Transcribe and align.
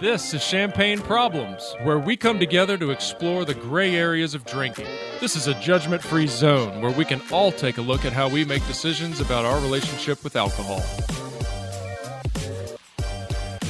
This 0.00 0.32
is 0.34 0.42
Champagne 0.42 1.00
Problems, 1.00 1.74
where 1.82 1.98
we 1.98 2.16
come 2.16 2.38
together 2.38 2.78
to 2.78 2.90
explore 2.90 3.44
the 3.44 3.54
gray 3.54 3.94
areas 3.94 4.34
of 4.34 4.46
drinking. 4.46 4.86
This 5.20 5.36
is 5.36 5.48
a 5.48 5.60
judgment 5.60 6.02
free 6.02 6.26
zone 6.26 6.80
where 6.80 6.92
we 6.92 7.04
can 7.04 7.20
all 7.30 7.52
take 7.52 7.76
a 7.76 7.82
look 7.82 8.06
at 8.06 8.12
how 8.14 8.28
we 8.28 8.44
make 8.44 8.66
decisions 8.66 9.20
about 9.20 9.44
our 9.44 9.60
relationship 9.60 10.24
with 10.24 10.34
alcohol. 10.34 10.82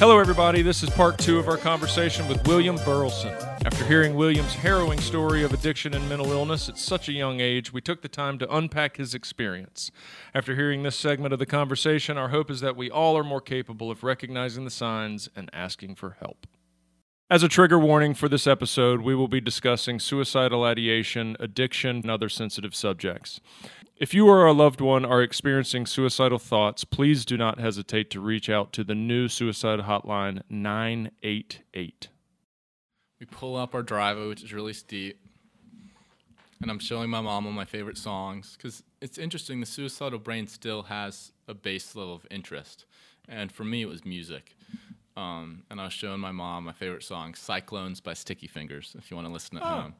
Hello, 0.03 0.19
everybody. 0.19 0.61
This 0.61 0.83
is 0.83 0.89
part 0.89 1.17
two 1.17 1.39
of 1.39 1.47
our 1.47 1.55
conversation 1.55 2.27
with 2.27 2.45
William 2.45 2.75
Burleson. 2.83 3.33
After 3.65 3.85
hearing 3.85 4.15
William's 4.15 4.53
harrowing 4.53 4.99
story 4.99 5.43
of 5.43 5.53
addiction 5.53 5.93
and 5.93 6.09
mental 6.09 6.29
illness 6.29 6.67
at 6.67 6.77
such 6.77 7.07
a 7.07 7.13
young 7.13 7.39
age, 7.39 7.71
we 7.71 7.79
took 7.79 8.01
the 8.01 8.09
time 8.09 8.37
to 8.39 8.53
unpack 8.53 8.97
his 8.97 9.15
experience. 9.15 9.91
After 10.35 10.55
hearing 10.55 10.83
this 10.83 10.97
segment 10.97 11.31
of 11.31 11.39
the 11.39 11.45
conversation, 11.45 12.17
our 12.17 12.27
hope 12.27 12.51
is 12.51 12.59
that 12.59 12.75
we 12.75 12.91
all 12.91 13.17
are 13.17 13.23
more 13.23 13.39
capable 13.39 13.89
of 13.89 14.03
recognizing 14.03 14.65
the 14.65 14.71
signs 14.71 15.29
and 15.37 15.49
asking 15.53 15.95
for 15.95 16.17
help. 16.19 16.47
As 17.29 17.41
a 17.41 17.47
trigger 17.47 17.79
warning 17.79 18.13
for 18.13 18.27
this 18.27 18.45
episode, 18.45 18.99
we 18.99 19.15
will 19.15 19.29
be 19.29 19.39
discussing 19.39 20.01
suicidal 20.01 20.65
ideation, 20.65 21.37
addiction, 21.39 22.01
and 22.01 22.11
other 22.11 22.27
sensitive 22.27 22.75
subjects. 22.75 23.39
If 23.95 24.13
you 24.13 24.27
or 24.27 24.45
a 24.45 24.53
loved 24.53 24.81
one 24.81 25.05
are 25.05 25.21
experiencing 25.21 25.85
suicidal 25.85 26.39
thoughts, 26.39 26.83
please 26.83 27.25
do 27.25 27.37
not 27.37 27.59
hesitate 27.59 28.09
to 28.11 28.19
reach 28.19 28.49
out 28.49 28.73
to 28.73 28.83
the 28.83 28.95
new 28.95 29.27
suicide 29.27 29.79
hotline 29.81 30.41
988. 30.49 32.09
We 33.19 33.25
pull 33.27 33.55
up 33.55 33.73
our 33.75 33.83
driveway, 33.83 34.27
which 34.27 34.43
is 34.43 34.51
really 34.51 34.73
steep, 34.73 35.19
and 36.61 36.71
I'm 36.71 36.79
showing 36.79 37.09
my 37.09 37.21
mom 37.21 37.45
all 37.45 37.51
my 37.53 37.65
favorite 37.65 37.97
songs 37.97 38.57
because 38.57 38.83
it's 38.99 39.17
interesting. 39.17 39.59
The 39.59 39.65
suicidal 39.65 40.19
brain 40.19 40.47
still 40.47 40.83
has 40.83 41.31
a 41.47 41.53
base 41.53 41.95
level 41.95 42.15
of 42.15 42.25
interest, 42.31 42.85
and 43.29 43.51
for 43.51 43.63
me, 43.63 43.83
it 43.83 43.87
was 43.87 44.03
music. 44.03 44.55
Um, 45.15 45.63
and 45.69 45.79
I 45.79 45.85
was 45.85 45.93
showing 45.93 46.19
my 46.19 46.31
mom 46.31 46.63
my 46.65 46.73
favorite 46.73 47.03
song, 47.03 47.35
"Cyclones" 47.35 48.01
by 48.01 48.15
Sticky 48.15 48.47
Fingers. 48.47 48.95
If 48.97 49.11
you 49.11 49.15
want 49.15 49.27
to 49.27 49.33
listen 49.33 49.57
at 49.57 49.63
Oh. 49.63 49.67
home, 49.67 49.95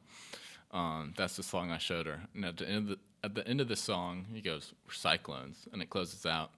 um, 0.72 1.14
that's 1.16 1.36
the 1.36 1.44
song 1.44 1.70
I 1.70 1.78
showed 1.78 2.06
her. 2.06 2.22
And 2.34 2.44
at 2.44 2.56
the 2.56 2.68
end 2.68 2.76
of 2.78 2.86
the, 2.88 2.98
at 3.24 3.34
the 3.34 3.48
end 3.48 3.60
of 3.60 3.68
the 3.68 3.76
song, 3.76 4.26
he 4.32 4.42
goes, 4.42 4.74
"We're 4.86 4.92
cyclones," 4.92 5.66
and 5.72 5.80
it 5.80 5.88
closes 5.88 6.26
out. 6.26 6.52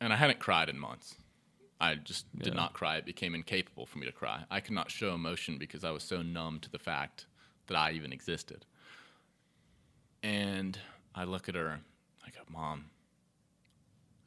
And 0.00 0.12
I 0.12 0.16
hadn't 0.16 0.40
cried 0.40 0.68
in 0.68 0.78
months. 0.78 1.14
I 1.80 1.94
just 1.94 2.26
did 2.36 2.54
not 2.54 2.74
cry. 2.74 2.96
It 2.96 3.06
became 3.06 3.34
incapable 3.34 3.86
for 3.86 3.98
me 3.98 4.06
to 4.06 4.12
cry. 4.12 4.44
I 4.50 4.60
could 4.60 4.74
not 4.74 4.90
show 4.90 5.14
emotion 5.14 5.56
because 5.56 5.84
I 5.84 5.90
was 5.92 6.02
so 6.02 6.20
numb 6.20 6.58
to 6.60 6.70
the 6.70 6.78
fact 6.78 7.26
that 7.68 7.76
I 7.76 7.92
even 7.92 8.12
existed. 8.12 8.66
And 10.22 10.78
I 11.14 11.24
look 11.24 11.48
at 11.48 11.54
her, 11.54 11.80
I 12.26 12.30
go, 12.30 12.40
Mom, 12.48 12.90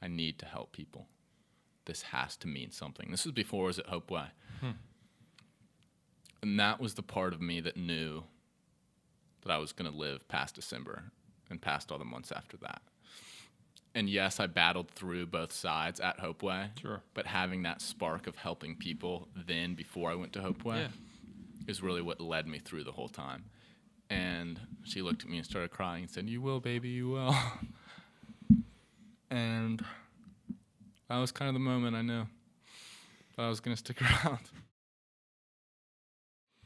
I 0.02 0.08
need 0.08 0.40
to 0.40 0.46
help 0.46 0.72
people. 0.72 1.08
This 1.86 2.02
has 2.04 2.38
to 2.38 2.48
mean 2.48 2.72
something. 2.72 3.12
This 3.12 3.26
was 3.26 3.34
before 3.34 3.66
I 3.66 3.68
was 3.68 3.80
at 3.80 3.88
Hopeway. 3.88 4.30
Hmm. 4.62 4.72
And 6.42 6.60
that 6.60 6.80
was 6.80 6.96
the 6.96 7.04
part 7.04 7.34
of 7.34 7.42
me 7.42 7.60
that 7.60 7.78
knew 7.78 8.24
that 9.44 9.52
I 9.52 9.58
was 9.58 9.72
going 9.72 9.92
to 9.92 9.98
live 9.98 10.28
past 10.28 10.56
December 10.56 11.04
and 11.50 11.62
past 11.62 11.92
all 11.92 11.98
the 12.00 12.06
months 12.06 12.32
after 12.32 12.58
that. 12.58 12.82
And 13.96 14.10
yes, 14.10 14.40
I 14.40 14.48
battled 14.48 14.90
through 14.90 15.28
both 15.28 15.52
sides 15.52 16.00
at 16.00 16.18
Hopeway. 16.20 16.70
Sure. 16.82 17.02
But 17.14 17.28
having 17.28 17.62
that 17.64 17.80
spark 17.82 18.26
of 18.26 18.36
helping 18.38 18.76
people 18.76 19.28
then 19.36 19.76
before 19.76 20.10
I 20.10 20.16
went 20.16 20.34
to 20.34 20.40
Hopeway 20.40 20.80
Yeah. 20.80 20.88
is 21.68 21.84
really 21.84 22.02
what 22.02 22.20
led 22.20 22.48
me 22.48 22.58
through 22.58 22.86
the 22.86 22.92
whole 22.92 23.10
time. 23.10 23.46
And 24.10 24.60
she 24.84 25.02
looked 25.04 25.24
at 25.24 25.30
me 25.30 25.38
and 25.38 25.46
started 25.46 25.70
crying 25.72 26.04
and 26.04 26.12
said, 26.12 26.28
You 26.28 26.42
will, 26.42 26.60
baby, 26.60 26.90
you 26.90 27.10
will. 27.10 27.36
and 29.30 29.84
that 31.10 31.18
was 31.18 31.32
kind 31.32 31.50
of 31.50 31.54
the 31.54 31.60
moment 31.60 31.96
I 31.96 32.02
knew 32.02 32.26
that 33.36 33.44
I 33.44 33.50
was 33.50 33.60
going 33.60 33.76
to 33.76 33.80
stick 33.80 34.02
around. 34.26 34.40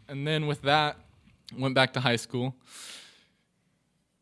And 0.07 0.25
then 0.25 0.47
with 0.47 0.61
that, 0.61 0.97
went 1.55 1.75
back 1.75 1.93
to 1.93 1.99
high 1.99 2.15
school. 2.15 2.55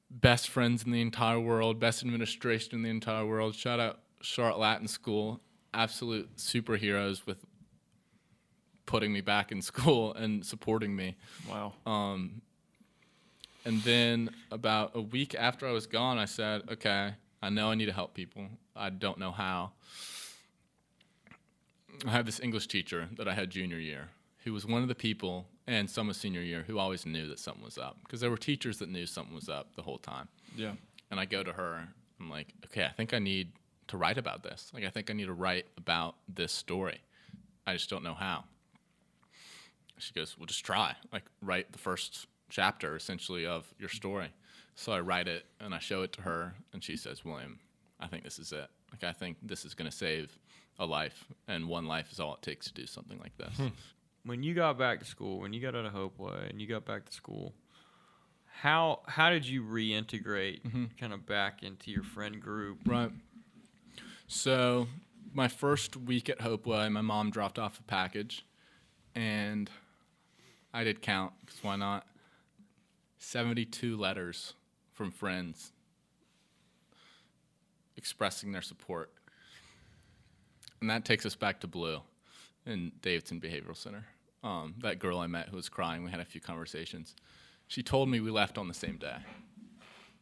Best 0.09 0.49
friends 0.49 0.83
in 0.83 0.91
the 0.91 1.01
entire 1.01 1.39
world, 1.39 1.79
best 1.79 2.03
administration 2.03 2.75
in 2.75 2.83
the 2.83 2.89
entire 2.89 3.25
world. 3.25 3.55
Shout 3.55 3.79
out 3.79 3.99
Charlotte 4.21 4.59
Latin 4.59 4.87
School, 4.87 5.41
absolute 5.73 6.35
superheroes 6.37 7.25
with 7.25 7.45
putting 8.85 9.11
me 9.11 9.21
back 9.21 9.51
in 9.51 9.61
school 9.71 10.13
and 10.13 10.45
supporting 10.45 10.95
me. 10.95 11.15
Wow. 11.49 11.73
Um, 11.85 12.41
and 13.65 13.81
then 13.81 14.29
about 14.51 14.91
a 14.93 15.01
week 15.01 15.35
after 15.35 15.67
I 15.67 15.71
was 15.71 15.87
gone, 15.87 16.17
I 16.17 16.25
said, 16.25 16.63
okay, 16.71 17.15
I 17.41 17.49
know 17.49 17.71
I 17.71 17.75
need 17.75 17.87
to 17.87 17.93
help 17.93 18.13
people. 18.13 18.47
I 18.75 18.89
don't 18.89 19.17
know 19.17 19.31
how. 19.31 19.71
I 22.05 22.11
had 22.11 22.25
this 22.25 22.39
English 22.39 22.67
teacher 22.67 23.09
that 23.17 23.27
I 23.27 23.33
had 23.33 23.49
junior 23.49 23.77
year 23.77 24.09
who 24.43 24.53
was 24.53 24.65
one 24.65 24.83
of 24.83 24.87
the 24.87 24.95
people, 24.95 25.47
and 25.67 25.89
some 25.89 26.09
of 26.09 26.15
senior 26.15 26.41
year, 26.41 26.63
who 26.65 26.77
always 26.77 27.05
knew 27.05 27.27
that 27.27 27.39
something 27.39 27.63
was 27.63 27.77
up. 27.77 27.97
Because 28.03 28.21
there 28.21 28.29
were 28.29 28.37
teachers 28.37 28.79
that 28.79 28.89
knew 28.89 29.05
something 29.05 29.33
was 29.33 29.49
up 29.49 29.75
the 29.75 29.81
whole 29.81 29.97
time. 29.97 30.27
Yeah. 30.55 30.73
And 31.11 31.19
I 31.19 31.25
go 31.25 31.43
to 31.43 31.53
her, 31.53 31.87
I'm 32.19 32.29
like, 32.29 32.53
okay, 32.65 32.85
I 32.85 32.91
think 32.91 33.13
I 33.13 33.19
need 33.19 33.51
to 33.87 33.97
write 33.97 34.17
about 34.17 34.43
this. 34.43 34.71
Like, 34.73 34.85
I 34.85 34.89
think 34.89 35.09
I 35.09 35.13
need 35.13 35.25
to 35.25 35.33
write 35.33 35.67
about 35.77 36.15
this 36.27 36.51
story. 36.51 36.99
I 37.67 37.73
just 37.73 37.89
don't 37.89 38.03
know 38.03 38.13
how. 38.13 38.43
She 39.97 40.13
goes, 40.13 40.37
well, 40.37 40.45
just 40.45 40.65
try. 40.65 40.95
Like, 41.11 41.23
write 41.41 41.71
the 41.71 41.77
first 41.77 42.27
chapter, 42.49 42.95
essentially, 42.95 43.45
of 43.45 43.73
your 43.79 43.89
story. 43.89 44.29
So 44.75 44.91
I 44.91 44.99
write 44.99 45.27
it 45.27 45.45
and 45.59 45.73
I 45.73 45.79
show 45.79 46.01
it 46.03 46.11
to 46.13 46.21
her, 46.23 46.55
and 46.73 46.83
she 46.83 46.97
says, 46.97 47.23
William, 47.23 47.59
I 47.99 48.07
think 48.07 48.23
this 48.23 48.39
is 48.39 48.51
it. 48.51 48.67
Like, 48.91 49.03
I 49.03 49.13
think 49.13 49.37
this 49.41 49.65
is 49.65 49.73
going 49.73 49.89
to 49.89 49.95
save 49.95 50.37
a 50.77 50.85
life, 50.85 51.25
and 51.47 51.69
one 51.69 51.85
life 51.85 52.11
is 52.11 52.19
all 52.19 52.33
it 52.33 52.41
takes 52.41 52.67
to 52.67 52.73
do 52.73 52.85
something 52.85 53.17
like 53.19 53.37
this. 53.37 53.55
Hmm. 53.55 53.67
When 54.25 54.43
you 54.43 54.53
got 54.53 54.77
back 54.77 54.99
to 54.99 55.05
school, 55.05 55.39
when 55.39 55.53
you 55.53 55.61
got 55.61 55.75
out 55.75 55.85
of 55.85 55.93
Hopeway 55.93 56.49
and 56.49 56.59
you 56.59 56.67
got 56.67 56.83
back 56.83 57.05
to 57.05 57.13
school, 57.13 57.53
how 58.61 59.01
how 59.07 59.29
did 59.29 59.47
you 59.47 59.63
reintegrate 59.63 60.63
mm-hmm. 60.63 60.85
kind 60.99 61.13
of 61.13 61.25
back 61.25 61.63
into 61.63 61.91
your 61.91 62.03
friend 62.03 62.41
group? 62.41 62.79
Right. 62.85 63.11
So, 64.27 64.87
my 65.33 65.47
first 65.47 65.95
week 65.95 66.29
at 66.29 66.39
Hopeway, 66.39 66.91
my 66.91 67.01
mom 67.01 67.29
dropped 67.29 67.59
off 67.59 67.79
a 67.79 67.83
package, 67.83 68.43
and 69.13 69.69
I 70.73 70.83
did 70.83 71.01
count 71.01 71.33
because 71.45 71.63
why 71.63 71.75
not? 71.75 72.07
Seventy-two 73.19 73.97
letters 73.97 74.53
from 74.93 75.11
friends 75.11 75.71
expressing 77.97 78.51
their 78.51 78.61
support, 78.61 79.11
and 80.81 80.89
that 80.89 81.05
takes 81.05 81.25
us 81.25 81.35
back 81.35 81.59
to 81.59 81.67
Blue 81.67 82.01
in 82.65 82.91
Davidson 83.01 83.39
Behavioral 83.39 83.77
Center. 83.77 84.05
Um, 84.45 84.75
that 84.83 84.99
girl 84.99 85.17
I 85.17 85.25
met 85.25 85.49
who 85.49 85.55
was 85.55 85.69
crying, 85.69 86.03
we 86.03 86.11
had 86.11 86.19
a 86.19 86.25
few 86.25 86.39
conversations. 86.39 87.15
She 87.67 87.81
told 87.81 88.09
me 88.09 88.19
we 88.19 88.29
left 88.29 88.59
on 88.59 88.67
the 88.67 88.75
same 88.75 88.97
day 88.97 89.17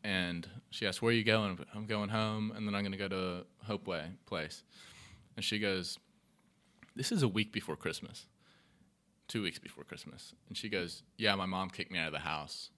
and 0.02 0.48
she 0.70 0.88
asked, 0.88 1.02
"Where 1.02 1.12
are 1.12 1.16
you 1.16 1.26
going?" 1.26 1.60
I'm 1.76 1.86
going 1.86 2.08
home, 2.08 2.54
and 2.56 2.66
then 2.66 2.74
I'm 2.74 2.84
going 2.84 2.94
to 2.94 2.98
go 2.98 3.10
to 3.10 3.46
Hopeway 3.70 4.16
place. 4.26 4.64
And 5.36 5.44
she 5.44 5.60
goes, 5.60 6.00
"This 6.96 7.12
is 7.12 7.22
a 7.22 7.28
week 7.28 7.52
before 7.52 7.76
Christmas, 7.76 8.28
two 9.28 9.42
weeks 9.42 9.60
before 9.60 9.84
Christmas." 9.84 10.34
And 10.48 10.58
she 10.58 10.70
goes, 10.70 11.04
"Yeah, 11.18 11.36
my 11.36 11.46
mom 11.46 11.70
kicked 11.70 11.92
me 11.92 12.00
out 12.00 12.08
of 12.08 12.14
the 12.14 12.20
house, 12.20 12.70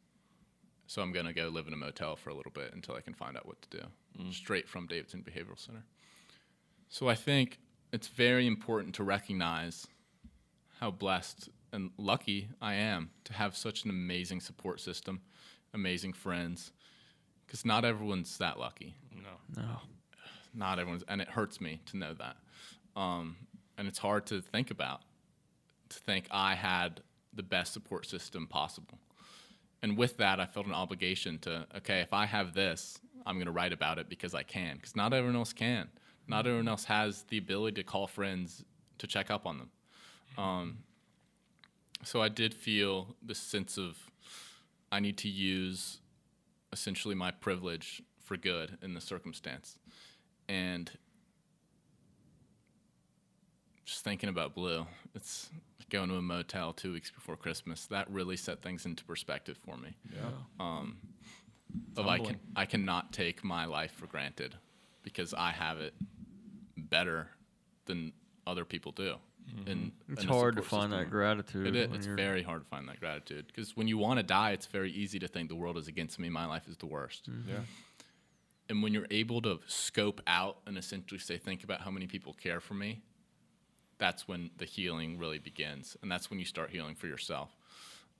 so 0.88 1.04
I'm 1.04 1.12
going 1.12 1.28
to 1.28 1.34
go 1.34 1.50
live 1.50 1.68
in 1.68 1.74
a 1.74 1.78
motel 1.78 2.16
for 2.16 2.32
a 2.32 2.36
little 2.36 2.52
bit 2.52 2.74
until 2.74 2.96
I 2.96 3.02
can 3.02 3.14
find 3.14 3.38
out 3.38 3.46
what 3.46 3.62
to 3.62 3.78
do." 3.78 4.32
Straight 4.32 4.68
from 4.68 4.88
Davidson 4.88 5.24
Behavioral 5.24 5.60
Center. 5.60 5.84
So 6.90 7.08
I 7.08 7.16
think 7.16 7.60
it's 7.92 8.08
very 8.08 8.48
important 8.48 8.96
to 8.96 9.04
recognize 9.04 9.88
how 10.80 10.92
blessed 10.92 11.50
and 11.72 11.92
lucky 11.98 12.50
I 12.62 12.76
am 12.76 13.10
to 13.26 13.34
have 13.34 13.56
such 13.56 13.84
an 13.84 13.90
amazing 13.90 14.40
support 14.40 14.80
system, 14.80 15.22
amazing 15.74 16.14
friends, 16.14 16.72
because 17.46 17.66
not 17.66 17.86
everyone's 17.86 18.38
that 18.38 18.60
lucky. 18.60 18.96
No. 19.12 19.62
No. 19.62 19.80
Not 20.54 20.80
everyone's, 20.80 21.04
and 21.08 21.22
it 21.22 21.28
hurts 21.28 21.60
me 21.60 21.82
to 21.88 21.98
know 21.98 22.14
that. 22.14 22.38
Um, 22.96 23.36
and 23.78 23.88
it's 23.88 24.00
hard 24.00 24.26
to 24.28 24.42
think 24.42 24.72
about, 24.72 25.02
to 25.90 26.00
think 26.00 26.28
I 26.32 26.56
had 26.56 27.02
the 27.34 27.44
best 27.44 27.74
support 27.74 28.06
system 28.06 28.48
possible. 28.48 28.98
And 29.82 29.98
with 29.98 30.18
that, 30.18 30.40
I 30.40 30.46
felt 30.46 30.66
an 30.66 30.74
obligation 30.74 31.38
to, 31.40 31.68
okay, 31.78 32.00
if 32.00 32.14
I 32.14 32.26
have 32.26 32.54
this, 32.54 33.00
I'm 33.26 33.36
going 33.36 33.46
to 33.48 33.52
write 33.52 33.74
about 33.74 34.00
it 34.00 34.08
because 34.08 34.34
I 34.34 34.44
can, 34.44 34.78
because 34.78 34.96
not 34.96 35.14
everyone 35.14 35.36
else 35.36 35.52
can. 35.52 35.90
Not 36.28 36.48
everyone 36.48 36.68
else 36.68 36.86
has 36.86 37.24
the 37.24 37.38
ability 37.38 37.76
to 37.76 37.84
call 37.84 38.08
friends 38.08 38.64
to 38.98 39.08
check 39.08 39.30
up 39.30 39.46
on 39.46 39.58
them. 39.58 39.70
Um, 40.38 40.80
so 42.04 42.22
I 42.22 42.30
did 42.30 42.54
feel 42.54 43.16
this 43.22 43.40
sense 43.40 43.78
of 43.78 43.98
I 44.92 45.00
need 45.00 45.18
to 45.20 45.30
use 45.30 46.00
essentially 46.72 47.16
my 47.16 47.32
privilege 47.32 48.02
for 48.24 48.38
good 48.38 48.78
in 48.82 48.94
the 48.94 49.02
circumstance. 49.02 49.78
And 50.48 50.92
just 53.86 54.04
thinking 54.04 54.30
about 54.30 54.56
Blue, 54.56 54.86
it's 55.14 55.50
going 55.90 56.10
to 56.10 56.16
a 56.16 56.22
motel 56.22 56.74
two 56.74 56.94
weeks 56.94 57.12
before 57.12 57.36
Christmas. 57.36 57.86
That 57.88 58.10
really 58.12 58.38
set 58.38 58.62
things 58.62 58.86
into 58.86 59.04
perspective 59.06 59.58
for 59.66 59.78
me. 59.78 59.96
Yeah. 60.14 60.22
Um, 60.60 60.98
of 61.98 62.08
I 62.08 62.20
can. 62.20 62.40
I 62.56 62.66
cannot 62.66 63.14
take 63.14 63.44
my 63.44 63.66
life 63.66 63.92
for 63.92 64.08
granted 64.08 64.56
because 65.04 65.34
I 65.34 65.52
have 65.52 65.80
it 65.80 65.94
better 66.78 67.30
than 67.86 68.14
other 68.48 68.66
people 68.66 68.92
do. 68.92 69.16
And 69.68 69.92
It's 70.10 70.24
hard 70.24 70.56
to 70.58 70.62
find 70.62 70.92
that 70.94 71.10
gratitude. 71.10 71.68
It 71.68 71.76
is. 71.76 71.90
It's 71.96 72.06
very 72.06 72.44
hard 72.44 72.64
to 72.64 72.68
find 72.68 72.88
that 72.90 73.00
gratitude 73.00 73.48
because 73.48 73.76
when 73.78 73.88
you 73.88 73.98
want 73.98 74.20
to 74.20 74.24
die, 74.24 74.52
it's 74.52 74.66
very 74.66 74.92
easy 74.92 75.20
to 75.20 75.28
think 75.28 75.50
the 75.50 75.56
world 75.56 75.78
is 75.78 75.88
against 75.88 76.20
me. 76.20 76.30
My 76.30 76.46
life 76.46 76.68
is 76.68 76.78
the 76.78 76.86
worst. 76.88 77.30
Yeah. 77.48 77.60
And 78.70 78.82
when 78.82 78.94
you're 78.94 79.08
able 79.12 79.42
to 79.44 79.60
scope 79.68 80.22
out 80.26 80.58
and 80.66 80.78
essentially 80.78 81.20
say, 81.20 81.38
think 81.38 81.64
about 81.64 81.82
how 81.82 81.92
many 81.92 82.08
people 82.08 82.34
care 82.34 82.60
for 82.60 82.74
me, 82.74 83.04
that's 83.98 84.28
when 84.28 84.50
the 84.58 84.66
healing 84.66 85.18
really 85.18 85.38
begins, 85.40 85.96
and 86.02 86.12
that's 86.12 86.30
when 86.30 86.40
you 86.40 86.46
start 86.46 86.72
healing 86.72 86.96
for 86.96 87.08
yourself. 87.08 87.56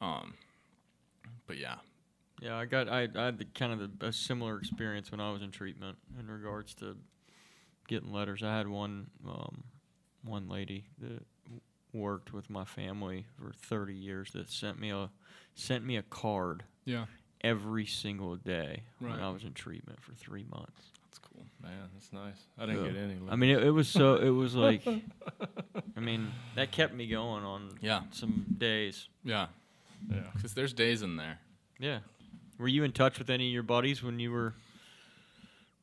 Um, 0.02 0.36
but 1.48 1.58
yeah, 1.58 1.76
Yeah, 2.42 2.58
I 2.58 2.66
got 2.66 2.88
I, 2.90 3.08
I 3.16 3.26
had 3.26 3.38
the 3.40 3.46
kind 3.46 3.74
of 3.74 4.00
the, 4.00 4.08
a 4.08 4.14
similar 4.14 4.58
experience 4.58 5.12
when 5.12 5.20
I 5.20 5.32
was 5.32 5.42
in 5.42 5.52
treatment 5.52 5.98
in 6.20 6.30
regards 6.30 6.74
to 6.76 6.96
getting 7.88 8.12
letters. 8.12 8.44
I 8.44 8.56
had 8.56 8.68
one 8.68 9.08
um, 9.28 9.64
one 10.26 10.50
lady 10.50 10.86
that 11.00 11.24
worked 11.94 12.34
with 12.34 12.50
my 12.50 12.66
family 12.66 13.26
for 13.38 13.52
30 13.54 13.94
years 13.94 14.32
that 14.32 14.50
sent 14.50 14.80
me 14.80 14.90
a 14.92 15.10
sent 15.54 15.86
me 15.86 15.96
a 15.96 16.02
card 16.04 16.64
yeah, 16.84 17.06
every 17.42 17.86
single 17.86 18.36
day 18.36 18.84
Right. 19.00 19.12
when 19.12 19.20
I 19.22 19.30
was 19.30 19.44
in 19.46 19.54
treatment 19.54 20.02
for 20.02 20.14
3 20.14 20.44
months. 20.52 20.92
that's 21.06 21.20
cool. 21.20 21.46
Man, 21.64 21.72
that's 21.94 22.12
nice. 22.12 22.34
I 22.60 22.66
didn't 22.66 22.86
Yeah. 22.86 22.92
get 22.92 23.02
any. 23.02 23.16
I 23.30 23.36
mean, 23.38 23.52
it, 23.52 23.64
it 23.64 23.72
was 23.72 23.88
so 23.88 24.16
it 24.16 24.30
was 24.32 24.56
like 24.56 24.86
I 25.98 26.00
mean, 26.02 26.32
that 26.56 26.72
kept 26.72 26.94
me 26.94 27.08
going 27.08 27.44
on 27.46 27.78
Yeah, 27.82 28.02
some 28.12 28.46
days. 28.58 29.08
yeah, 29.24 29.48
yeah. 30.12 30.20
because 30.34 30.54
there's 30.54 30.74
days 30.74 31.02
in 31.02 31.16
there. 31.16 31.40
Yeah. 31.80 32.00
Were 32.58 32.68
you 32.68 32.84
in 32.84 32.92
touch 32.92 33.20
with 33.20 33.30
any 33.30 33.48
of 33.48 33.54
your 33.54 33.64
buddies 33.64 34.04
when 34.04 34.20
you 34.20 34.32
were 34.32 34.54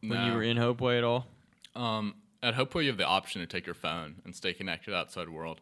when 0.00 0.24
you 0.24 0.32
were 0.32 0.42
in 0.42 0.56
Hopeway 0.56 0.98
at 0.98 1.04
all? 1.04 1.26
Um, 1.74 2.14
at 2.42 2.54
Hopeway, 2.54 2.82
you 2.82 2.88
have 2.88 2.96
the 2.98 3.06
option 3.06 3.40
to 3.40 3.46
take 3.46 3.66
your 3.66 3.74
phone 3.74 4.16
and 4.24 4.34
stay 4.34 4.52
connected 4.52 4.94
outside 4.94 5.28
world, 5.28 5.60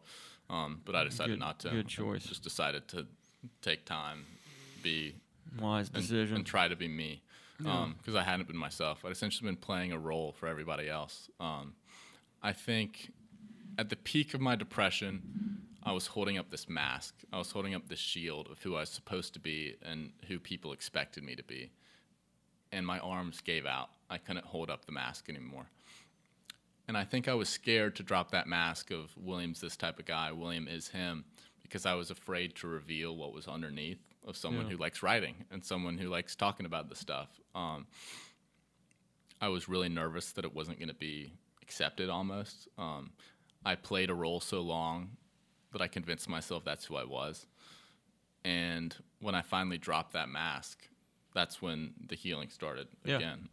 um, 0.49 0.81
but 0.85 0.95
I 0.95 1.03
decided 1.03 1.33
Good- 1.33 1.39
not 1.39 1.59
to. 1.59 1.69
good 1.69 1.85
I 1.85 1.89
choice. 1.89 2.25
Just 2.25 2.43
decided 2.43 2.87
to 2.89 3.07
take 3.61 3.85
time, 3.85 4.25
be 4.83 5.15
Wise 5.59 5.87
and, 5.89 5.97
decision. 6.03 6.37
and 6.37 6.45
try 6.45 6.67
to 6.67 6.75
be 6.75 6.87
me, 6.87 7.21
Yeah. 7.59 7.91
because 7.97 8.15
I 8.15 8.23
hadn't 8.23 8.47
been 8.47 8.57
myself. 8.57 9.05
I'd 9.05 9.11
essentially 9.11 9.47
been 9.47 9.57
playing 9.57 9.91
a 9.91 9.99
role 9.99 10.31
for 10.33 10.47
everybody 10.47 10.89
else. 10.89 11.29
Um, 11.39 11.75
I 12.41 12.53
think 12.53 13.11
at 13.77 13.89
the 13.89 13.95
peak 13.95 14.33
of 14.33 14.41
my 14.41 14.55
depression, 14.55 15.67
I 15.83 15.91
was 15.93 16.07
holding 16.07 16.37
up 16.37 16.49
this 16.51 16.67
mask. 16.69 17.15
I 17.33 17.37
was 17.37 17.51
holding 17.51 17.73
up 17.73 17.87
this 17.87 17.99
shield 17.99 18.47
of 18.51 18.61
who 18.61 18.75
I 18.75 18.81
was 18.81 18.89
supposed 18.89 19.33
to 19.33 19.39
be 19.39 19.77
and 19.81 20.13
who 20.27 20.39
people 20.39 20.73
expected 20.73 21.23
me 21.23 21.35
to 21.35 21.43
be. 21.43 21.71
And 22.71 22.85
my 22.85 22.99
arms 22.99 23.41
gave 23.41 23.65
out. 23.65 23.89
I 24.09 24.17
couldn't 24.17 24.45
hold 24.45 24.69
up 24.69 24.85
the 24.85 24.91
mask 24.91 25.27
anymore. 25.29 25.67
And 26.91 26.97
I 26.97 27.05
think 27.05 27.29
I 27.29 27.33
was 27.33 27.47
scared 27.47 27.95
to 27.95 28.03
drop 28.03 28.31
that 28.31 28.47
mask 28.47 28.91
of 28.91 29.15
William's 29.15 29.61
this 29.61 29.77
type 29.77 29.97
of 29.97 30.03
guy, 30.03 30.33
William 30.33 30.67
is 30.67 30.89
him, 30.89 31.23
because 31.63 31.85
I 31.85 31.93
was 31.93 32.11
afraid 32.11 32.53
to 32.55 32.67
reveal 32.67 33.15
what 33.15 33.31
was 33.31 33.47
underneath 33.47 34.01
of 34.27 34.35
someone 34.35 34.65
Yeah. 34.65 34.71
who 34.73 34.77
likes 34.77 35.01
writing 35.01 35.45
and 35.51 35.63
someone 35.63 35.97
who 35.97 36.09
likes 36.09 36.35
talking 36.35 36.65
about 36.65 36.89
the 36.89 36.95
stuff. 36.97 37.29
Um, 37.55 37.87
I 39.39 39.47
was 39.47 39.69
really 39.69 39.87
nervous 39.87 40.33
that 40.33 40.43
it 40.43 40.53
wasn't 40.53 40.79
going 40.79 40.89
to 40.89 40.93
be 40.93 41.31
accepted 41.61 42.09
almost. 42.09 42.67
Um, 42.77 43.13
I 43.65 43.75
played 43.75 44.09
a 44.09 44.13
role 44.13 44.41
so 44.41 44.59
long 44.59 45.15
that 45.71 45.81
I 45.81 45.87
convinced 45.87 46.27
myself 46.27 46.65
that's 46.65 46.83
who 46.83 46.97
I 46.97 47.05
was. 47.05 47.47
And 48.43 48.93
when 49.21 49.33
I 49.33 49.43
finally 49.43 49.77
dropped 49.77 50.11
that 50.11 50.27
mask, 50.27 50.89
that's 51.33 51.61
when 51.61 51.93
the 52.09 52.15
healing 52.15 52.49
started 52.49 52.89
Yeah. 53.05 53.15
again. 53.15 53.47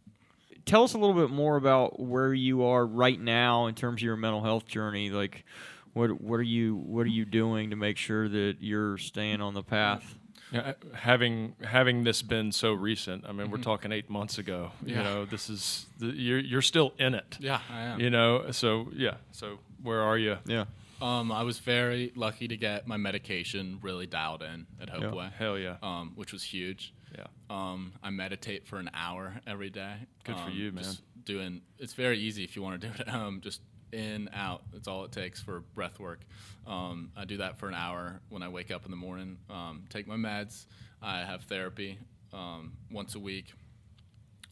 Tell 0.69 0.83
us 0.83 0.93
a 0.93 0.99
little 0.99 1.15
bit 1.15 1.31
more 1.31 1.57
about 1.57 1.99
where 1.99 2.31
you 2.31 2.63
are 2.63 2.85
right 2.85 3.19
now 3.19 3.65
in 3.65 3.73
terms 3.73 4.01
of 4.01 4.05
your 4.05 4.15
mental 4.15 4.43
health 4.43 4.67
journey. 4.67 5.09
Like, 5.09 5.43
what 5.93 6.21
what 6.21 6.39
are 6.39 6.43
you 6.43 6.75
what 6.75 7.07
are 7.07 7.09
you 7.09 7.25
doing 7.25 7.71
to 7.71 7.75
make 7.75 7.97
sure 7.97 8.29
that 8.29 8.57
you're 8.59 8.99
staying 8.99 9.41
on 9.41 9.55
the 9.55 9.63
path? 9.63 10.15
Yeah, 10.51 10.73
having 10.93 11.55
having 11.63 12.03
this 12.03 12.21
been 12.21 12.51
so 12.51 12.73
recent, 12.73 13.25
I 13.27 13.31
mean, 13.31 13.49
we're 13.49 13.57
talking 13.57 13.91
eight 13.91 14.11
months 14.11 14.37
ago. 14.37 14.71
Yeah. 14.85 14.97
You 14.97 15.03
know, 15.03 15.25
this 15.25 15.49
is 15.49 15.87
the, 15.97 16.07
you're 16.07 16.39
you're 16.39 16.61
still 16.61 16.93
in 16.99 17.15
it. 17.15 17.37
Yeah, 17.39 17.61
I 17.71 17.81
am. 17.81 17.99
You 17.99 18.11
know, 18.11 18.51
so 18.51 18.89
yeah. 18.93 19.15
So 19.31 19.57
where 19.81 20.01
are 20.01 20.19
you? 20.19 20.37
Yeah. 20.45 20.65
Um, 21.01 21.31
I 21.31 21.43
was 21.43 21.59
very 21.59 22.11
lucky 22.15 22.47
to 22.47 22.57
get 22.57 22.85
my 22.85 22.97
medication 22.97 23.79
really 23.81 24.05
dialed 24.05 24.43
in 24.43 24.67
at 24.81 24.89
Hopeway, 24.89 25.31
Hell 25.33 25.57
yeah. 25.57 25.77
um, 25.81 26.11
which 26.15 26.33
was 26.33 26.43
huge. 26.43 26.93
Yeah. 27.17 27.25
Um, 27.49 27.93
I 28.03 28.09
meditate 28.09 28.67
for 28.67 28.77
an 28.77 28.89
hour 28.93 29.39
every 29.47 29.69
day. 29.69 29.95
Good 30.23 30.35
for 30.35 30.41
Um, 30.43 30.51
you, 30.51 30.71
man. 30.71 30.83
Just 30.83 31.01
doing 31.25 31.61
it's 31.77 31.93
very 31.93 32.17
easy 32.19 32.43
if 32.43 32.55
you 32.55 32.61
want 32.61 32.81
to 32.81 32.87
do 32.87 32.93
it 32.93 32.99
at 33.01 33.07
home. 33.19 33.41
Just 33.41 33.61
in 33.91 34.29
out. 34.33 34.61
That's 34.71 34.87
all 34.87 35.03
it 35.05 35.11
takes 35.11 35.41
for 35.41 35.61
breath 35.73 35.99
work. 35.99 36.19
Um, 36.67 37.11
I 37.17 37.25
do 37.25 37.37
that 37.37 37.57
for 37.57 37.67
an 37.67 37.73
hour 37.75 38.21
when 38.29 38.43
I 38.43 38.47
wake 38.49 38.69
up 38.71 38.85
in 38.85 38.91
the 38.91 38.97
morning. 38.97 39.37
Um, 39.49 39.85
take 39.89 40.07
my 40.07 40.15
meds. 40.15 40.65
I 41.01 41.19
have 41.21 41.43
therapy 41.43 41.97
um, 42.33 42.73
once 42.91 43.15
a 43.15 43.19
week. 43.19 43.51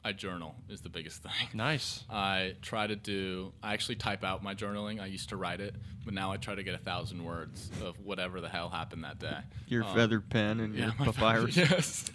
I 0.06 0.14
journal 0.14 0.56
is 0.70 0.80
the 0.82 0.90
biggest 0.90 1.22
thing. 1.22 1.32
Nice. 1.54 2.04
I 2.10 2.56
try 2.62 2.88
to 2.88 2.96
do. 2.96 3.52
I 3.62 3.74
actually 3.74 3.96
type 3.96 4.24
out 4.24 4.42
my 4.42 4.56
journaling. 4.56 5.02
I 5.02 5.08
used 5.08 5.30
to 5.30 5.36
write 5.38 5.60
it, 5.60 5.76
but 6.06 6.14
now 6.14 6.32
I 6.32 6.38
try 6.38 6.56
to 6.56 6.64
get 6.64 6.76
a 6.76 6.78
thousand 6.78 7.24
words 7.26 7.70
of 7.84 8.00
whatever 8.00 8.40
the 8.40 8.48
hell 8.48 8.70
happened 8.70 9.04
that 9.04 9.20
day. 9.20 9.38
Your 9.68 9.84
Um, 9.84 9.96
feathered 9.96 10.30
pen 10.30 10.62
and 10.62 10.74
your 10.76 10.94
my 10.98 11.06
papyrus. 11.08 11.56
phone- 11.56 11.66
Yes. 11.72 12.12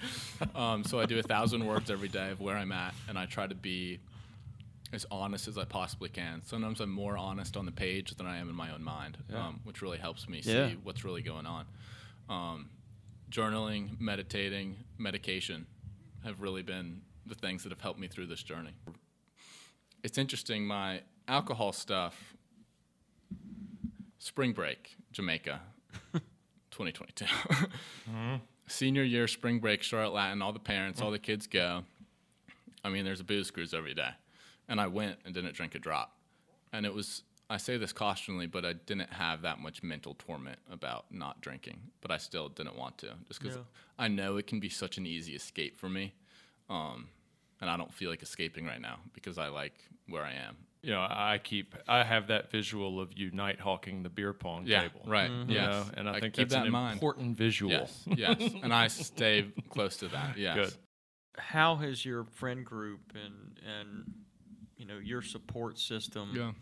um, 0.54 0.84
so 0.84 1.00
I 1.00 1.06
do 1.06 1.18
a 1.18 1.22
thousand 1.22 1.66
words 1.66 1.90
every 1.90 2.08
day 2.08 2.30
of 2.30 2.40
where 2.40 2.56
I'm 2.56 2.72
at, 2.72 2.94
and 3.08 3.18
I 3.18 3.26
try 3.26 3.46
to 3.46 3.54
be 3.54 4.00
as 4.94 5.04
honest 5.10 5.48
as 5.48 5.58
I 5.58 5.64
possibly 5.64 6.08
can. 6.08 6.42
Sometimes 6.44 6.80
I'm 6.80 6.90
more 6.90 7.16
honest 7.18 7.56
on 7.58 7.66
the 7.66 7.72
page 7.72 8.14
than 8.16 8.26
I 8.26 8.38
am 8.38 8.48
in 8.48 8.54
my 8.54 8.72
own 8.72 8.82
mind, 8.82 9.18
Yeah. 9.30 9.48
um, 9.48 9.60
which 9.64 9.82
really 9.82 9.98
helps 9.98 10.28
me 10.28 10.40
Yeah. 10.44 10.68
see 10.70 10.76
what's 10.82 11.04
really 11.04 11.22
going 11.22 11.46
on. 11.46 11.66
Um, 12.28 12.70
journaling, 13.30 13.98
meditating, 14.00 14.76
medication 14.98 15.66
have 16.24 16.40
really 16.40 16.62
been 16.62 17.02
the 17.32 17.46
things 17.46 17.62
that 17.62 17.70
have 17.72 17.80
helped 17.80 17.98
me 17.98 18.08
through 18.08 18.26
this 18.26 18.42
journey. 18.42 18.72
It's 20.02 20.18
interesting, 20.18 20.66
my 20.66 21.00
alcohol 21.28 21.72
stuff, 21.72 22.34
spring 24.18 24.52
break, 24.52 24.96
Jamaica, 25.12 25.60
2022. 26.70 27.24
Senior 28.66 29.02
year, 29.02 29.26
spring 29.28 29.58
break, 29.60 29.82
Charlotte 29.82 30.12
Latin, 30.14 30.42
all 30.42 30.52
the 30.52 30.58
parents, 30.58 31.00
all 31.00 31.10
the 31.10 31.18
kids 31.18 31.46
go. 31.46 31.82
I 32.84 32.88
mean, 32.90 33.04
there's 33.04 33.20
a 33.20 33.24
booze 33.24 33.50
cruise 33.50 33.72
every 33.74 33.94
day. 33.94 34.10
And 34.68 34.80
I 34.80 34.86
went 34.86 35.18
and 35.24 35.34
didn't 35.34 35.54
drink 35.54 35.74
a 35.74 35.78
drop. 35.78 36.16
And 36.72 36.84
it 36.86 36.94
was, 36.94 37.22
I 37.50 37.56
say 37.58 37.76
this 37.76 37.92
cautionally, 37.92 38.50
but 38.50 38.64
I 38.64 38.72
didn't 38.74 39.10
have 39.12 39.42
that 39.42 39.58
much 39.60 39.82
mental 39.82 40.14
torment 40.18 40.58
about 40.70 41.06
not 41.10 41.40
drinking. 41.40 41.78
But 42.00 42.10
I 42.10 42.16
still 42.18 42.48
didn't 42.48 42.76
want 42.76 42.98
to, 42.98 43.12
just 43.28 43.40
because 43.40 43.56
Yeah. 43.56 43.62
I 43.98 44.08
know 44.08 44.36
it 44.36 44.46
can 44.46 44.58
be 44.60 44.68
such 44.68 44.98
an 44.98 45.06
easy 45.06 45.34
escape 45.34 45.78
for 45.78 45.88
me. 45.88 46.12
Um, 46.70 47.08
and 47.62 47.70
I 47.70 47.78
don't 47.78 47.92
feel 47.94 48.10
like 48.10 48.22
escaping 48.22 48.66
right 48.66 48.80
now 48.80 48.98
because 49.14 49.38
I 49.38 49.48
like 49.48 49.72
where 50.08 50.22
I 50.24 50.32
am. 50.32 50.56
You 50.82 50.90
know, 50.90 51.00
I 51.00 51.38
keep 51.42 51.76
I 51.88 52.02
have 52.02 52.26
that 52.26 52.50
visual 52.50 53.00
of 53.00 53.16
you 53.16 53.30
night 53.30 53.60
hawking 53.60 54.02
the 54.02 54.08
beer 54.08 54.32
pong 54.32 54.66
Yeah, 54.66 54.80
table. 54.80 55.02
right. 55.06 55.30
You 55.30 55.54
Yes. 55.54 55.70
know, 55.70 55.84
and 55.94 56.08
I, 56.08 56.14
I 56.16 56.20
think 56.20 56.34
keep 56.34 56.48
that's 56.48 56.54
that 56.54 56.60
an 56.62 56.66
in 56.66 56.72
mind. 56.72 56.94
important 56.94 57.36
visual. 57.38 57.70
Yes, 57.70 58.04
yes. 58.16 58.54
And 58.62 58.74
I 58.74 58.88
stay 58.88 59.46
close 59.70 59.96
to 59.98 60.08
that. 60.08 60.36
Yes. 60.36 60.56
Good. 60.56 60.72
How 61.38 61.76
has 61.76 62.04
your 62.04 62.24
friend 62.24 62.66
group 62.66 63.00
and 63.14 63.58
and 63.64 64.04
you 64.76 64.84
know 64.84 64.98
your 64.98 65.22
support 65.22 65.78
system 65.78 66.30
Yeah. 66.34 66.52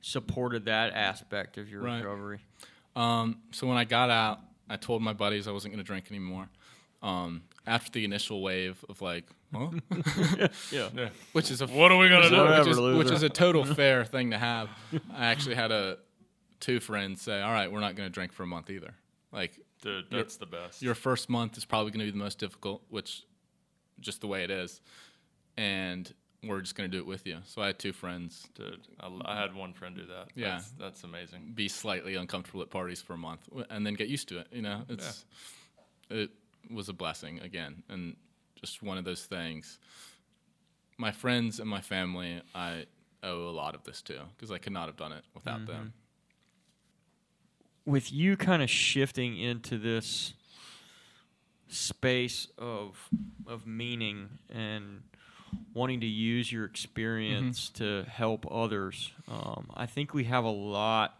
supported 0.00 0.64
that 0.64 0.94
aspect 0.94 1.58
of 1.58 1.68
your 1.68 1.82
Right. 1.82 1.98
recovery? 2.02 2.40
Um, 2.96 3.42
so 3.52 3.66
when 3.66 3.76
I 3.76 3.84
got 3.84 4.08
out, 4.10 4.40
I 4.68 4.76
told 4.76 5.02
my 5.02 5.12
buddies 5.12 5.46
I 5.46 5.52
wasn't 5.52 5.74
going 5.74 5.84
to 5.84 5.86
drink 5.86 6.06
anymore. 6.10 6.48
Um, 7.02 7.42
after 7.66 7.90
the 7.92 8.04
initial 8.04 8.42
wave 8.42 8.84
of 8.88 9.00
like, 9.02 9.24
huh? 9.54 9.68
Yeah. 10.72 10.88
Yeah. 10.94 11.08
which 11.32 11.50
is 11.50 11.60
a 11.60 11.66
What 11.66 11.92
are 11.92 11.98
we 11.98 12.08
gonna 12.08 12.28
do? 12.30 12.58
which 12.58 12.66
is, 12.68 12.80
which 12.80 13.10
is 13.10 13.22
a 13.22 13.28
total 13.28 13.64
fair 13.74 14.04
thing 14.04 14.30
to 14.30 14.38
have. 14.38 14.68
I 15.14 15.26
actually 15.26 15.54
had 15.54 15.70
a 15.72 15.98
two 16.60 16.80
friends 16.80 17.22
say, 17.22 17.40
"All 17.40 17.52
right, 17.52 17.70
we're 17.70 17.80
not 17.80 17.96
going 17.96 18.08
to 18.08 18.12
drink 18.12 18.32
for 18.32 18.42
a 18.44 18.46
month 18.46 18.70
either." 18.70 18.94
Like 19.32 19.58
Dude, 19.82 20.04
Your- 20.10 20.20
that's 20.22 20.36
the 20.36 20.46
best. 20.46 20.80
your 20.82 20.94
first 20.94 21.28
month 21.28 21.56
is 21.56 21.64
probably 21.64 21.90
going 21.90 22.00
to 22.00 22.12
be 22.12 22.16
the 22.16 22.22
most 22.24 22.38
difficult, 22.38 22.82
which 22.88 23.24
just 24.00 24.20
the 24.20 24.26
way 24.28 24.44
it 24.44 24.50
is, 24.50 24.80
and 25.56 26.12
we're 26.44 26.60
just 26.60 26.74
going 26.74 26.90
to 26.90 26.96
do 26.96 27.00
it 27.00 27.06
with 27.06 27.26
you. 27.26 27.38
So 27.44 27.62
I 27.62 27.66
had 27.66 27.78
two 27.78 27.92
friends 27.92 28.48
Dude, 28.56 28.80
I, 29.00 29.08
I 29.24 29.36
had 29.40 29.54
one 29.54 29.72
friend 29.72 29.94
do 29.94 30.06
that. 30.06 30.28
Yeah. 30.34 30.50
That's, 30.56 30.70
that's 30.78 31.04
amazing. 31.04 31.52
be 31.54 31.68
slightly 31.68 32.16
uncomfortable 32.16 32.62
at 32.62 32.70
parties 32.70 33.00
for 33.00 33.12
a 33.14 33.18
month 33.18 33.44
w- 33.48 33.66
and 33.70 33.86
then 33.86 33.94
get 33.94 34.08
used 34.08 34.28
to 34.28 34.38
it. 34.38 34.48
You 34.52 34.62
know, 34.62 34.82
it's 34.88 35.24
it 36.10 36.30
was 36.70 36.88
a 36.88 36.92
blessing 36.92 37.40
again, 37.40 37.82
and 37.88 38.16
just 38.60 38.82
one 38.82 38.98
of 38.98 39.04
those 39.04 39.24
things. 39.24 39.78
My 40.98 41.10
friends 41.10 41.58
and 41.58 41.68
my 41.68 41.80
family, 41.80 42.42
I 42.54 42.86
owe 43.22 43.48
a 43.48 43.50
lot 43.50 43.74
of 43.74 43.84
this 43.84 44.02
to 44.02 44.20
because 44.36 44.50
I 44.50 44.58
could 44.58 44.72
not 44.72 44.86
have 44.86 44.96
done 44.96 45.12
it 45.12 45.24
without 45.34 45.60
them. 45.66 45.92
with 47.84 48.12
you 48.12 48.36
kind 48.36 48.62
of 48.62 48.70
shifting 48.70 49.36
into 49.38 49.76
this 49.78 50.34
space 51.68 52.46
of 52.58 53.08
of 53.46 53.66
meaning 53.66 54.28
and 54.50 55.02
wanting 55.74 56.00
to 56.00 56.06
use 56.06 56.52
your 56.52 56.64
experience 56.64 57.68
to 57.70 58.04
help 58.08 58.46
others. 58.50 59.10
Um, 59.28 59.66
I 59.74 59.86
think 59.86 60.14
we 60.14 60.24
have 60.24 60.44
a 60.44 60.50
lot 60.50 61.18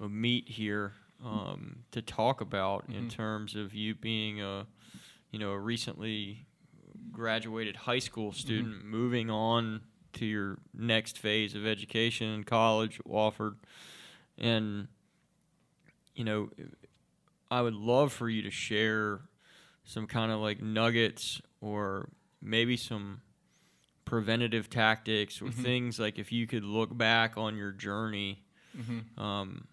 of 0.00 0.10
meat 0.10 0.48
here 0.48 0.92
um, 1.24 1.84
to 1.92 2.02
talk 2.02 2.40
about 2.40 2.84
in 2.88 3.08
terms 3.08 3.54
of 3.56 3.74
you 3.74 3.94
being 3.94 4.40
a, 4.42 4.66
you 5.30 5.38
know, 5.38 5.50
a 5.52 5.58
recently 5.58 6.46
graduated 7.12 7.76
high 7.76 7.98
school 7.98 8.32
student 8.32 8.84
moving 8.84 9.30
on 9.30 9.80
to 10.14 10.26
your 10.26 10.58
next 10.72 11.18
phase 11.18 11.54
of 11.54 11.66
education 11.66 12.28
in 12.28 12.44
college 12.44 13.00
Wofford, 13.08 13.56
and 14.38 14.88
you 16.14 16.24
know, 16.24 16.50
I 17.50 17.62
would 17.62 17.74
love 17.74 18.12
for 18.12 18.28
you 18.28 18.42
to 18.42 18.50
share 18.50 19.20
some 19.84 20.06
kind 20.06 20.30
of 20.30 20.40
like 20.40 20.62
nuggets 20.62 21.40
or 21.60 22.08
maybe 22.40 22.76
some 22.76 23.20
preventative 24.04 24.68
tactics 24.70 25.40
or 25.42 25.46
things 25.50 25.98
like 25.98 26.18
if 26.18 26.30
you 26.30 26.46
could 26.46 26.62
look 26.64 26.96
back 26.96 27.36
on 27.36 27.56
your 27.56 27.72
journey 27.72 28.42
um, 29.18 29.66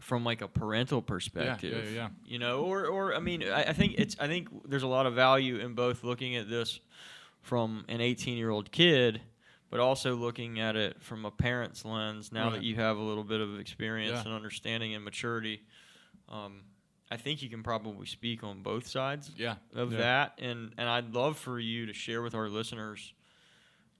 from 0.00 0.24
like 0.24 0.40
a 0.42 0.48
parental 0.48 1.02
perspective 1.02 1.86
yeah, 1.92 2.02
yeah. 2.02 2.08
you 2.24 2.38
know 2.38 2.60
or, 2.60 2.86
or 2.86 3.14
i 3.14 3.18
mean 3.18 3.42
I, 3.42 3.64
I 3.64 3.72
think 3.72 3.94
it's 3.98 4.16
i 4.20 4.26
think 4.28 4.48
there's 4.68 4.84
a 4.84 4.88
lot 4.88 5.06
of 5.06 5.14
value 5.14 5.58
in 5.58 5.74
both 5.74 6.04
looking 6.04 6.36
at 6.36 6.48
this 6.48 6.78
from 7.42 7.84
an 7.88 8.00
18 8.00 8.36
year 8.38 8.50
old 8.50 8.70
kid 8.70 9.20
but 9.70 9.80
also 9.80 10.14
looking 10.14 10.60
at 10.60 10.76
it 10.76 11.02
from 11.02 11.24
a 11.24 11.30
parent's 11.30 11.84
lens 11.84 12.30
now 12.32 12.50
that 12.50 12.62
you 12.62 12.76
have 12.76 12.96
a 12.96 13.02
little 13.02 13.24
bit 13.24 13.40
of 13.40 13.58
experience 13.58 14.12
Yeah. 14.12 14.22
and 14.24 14.32
understanding 14.34 14.94
and 14.94 15.04
maturity 15.04 15.62
um, 16.28 16.62
i 17.10 17.16
think 17.16 17.42
you 17.42 17.48
can 17.50 17.62
probably 17.64 18.06
speak 18.06 18.44
on 18.44 18.62
both 18.62 18.86
sides 18.86 19.30
Yeah. 19.36 19.56
of 19.74 19.92
Yeah. 19.92 19.98
that 19.98 20.32
and 20.38 20.72
and 20.78 20.88
I'd 20.88 21.12
love 21.12 21.36
for 21.38 21.58
you 21.58 21.86
to 21.86 21.92
share 21.92 22.22
with 22.22 22.34
our 22.36 22.48
listeners 22.48 23.12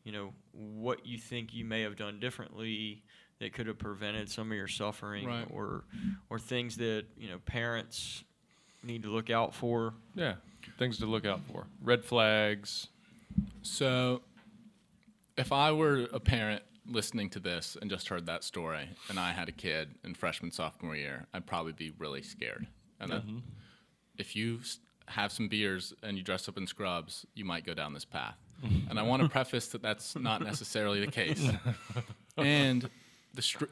you 0.05 0.13
know 0.13 0.33
what 0.53 1.05
you 1.07 1.19
think 1.19 1.53
you 1.55 1.65
may 1.65 1.83
have 1.83 1.97
done 1.97 2.21
differently 2.21 3.03
that 3.41 3.53
could 3.53 3.67
have 3.67 3.79
prevented 3.79 4.29
some 4.31 4.51
of 4.51 4.57
your 4.57 4.69
suffering 4.69 5.27
Right. 5.27 5.47
or 5.51 5.85
or 6.31 6.39
things 6.39 6.77
that 6.79 7.05
you 7.17 7.29
know 7.31 7.39
parents 7.47 8.25
need 8.83 9.03
to 9.03 9.09
look 9.11 9.31
out 9.31 9.55
for 9.55 9.95
Yeah, 10.15 10.35
things 10.79 10.99
to 10.99 11.07
look 11.07 11.25
out 11.27 11.41
for. 11.51 11.67
Red 11.83 12.05
flags. 12.05 12.89
So, 13.63 14.23
if 15.37 15.53
I 15.53 15.73
were 15.73 16.09
a 16.13 16.21
parent 16.21 16.63
listening 16.87 17.29
to 17.31 17.41
this 17.41 17.77
and 17.81 17.91
just 17.91 18.09
heard 18.09 18.27
that 18.27 18.43
story, 18.45 18.89
and 19.09 19.19
I 19.21 19.33
had 19.33 19.49
a 19.49 19.53
kid 19.53 19.91
in 20.05 20.15
freshman 20.15 20.51
sophomore 20.51 20.97
year, 20.97 21.27
I'd 21.35 21.47
probably 21.47 21.73
be 21.73 21.93
really 21.99 22.23
scared. 22.23 22.67
And 23.01 23.13
uh, 23.13 23.21
if 24.17 24.35
you 24.35 24.61
have 25.07 25.31
some 25.33 25.49
beers 25.49 25.93
and 26.03 26.17
you 26.17 26.23
dress 26.25 26.49
up 26.49 26.57
in 26.57 26.67
scrubs, 26.67 27.27
you 27.35 27.45
might 27.45 27.65
go 27.65 27.75
down 27.75 27.93
this 27.93 28.05
path. 28.05 28.37
and 28.91 28.99
I 28.99 29.03
want 29.03 29.23
to 29.23 29.29
preface 29.29 29.69
that 29.69 29.83
that's 29.83 30.17
not 30.17 30.43
necessarily 30.43 31.05
the 31.05 31.11
case. 31.13 31.49
and 32.37 32.89
the 33.35 33.43
str- 33.43 33.65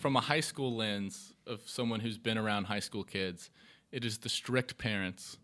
from 0.00 0.16
a 0.16 0.20
high 0.20 0.40
school 0.40 0.74
lens 0.74 1.32
of 1.46 1.60
someone 1.66 2.00
who's 2.00 2.18
been 2.18 2.38
around 2.38 2.64
high 2.64 2.80
school 2.80 3.04
kids, 3.04 3.50
it 3.90 4.04
is 4.04 4.18
the 4.18 4.28
strict 4.28 4.78
parents 4.78 5.38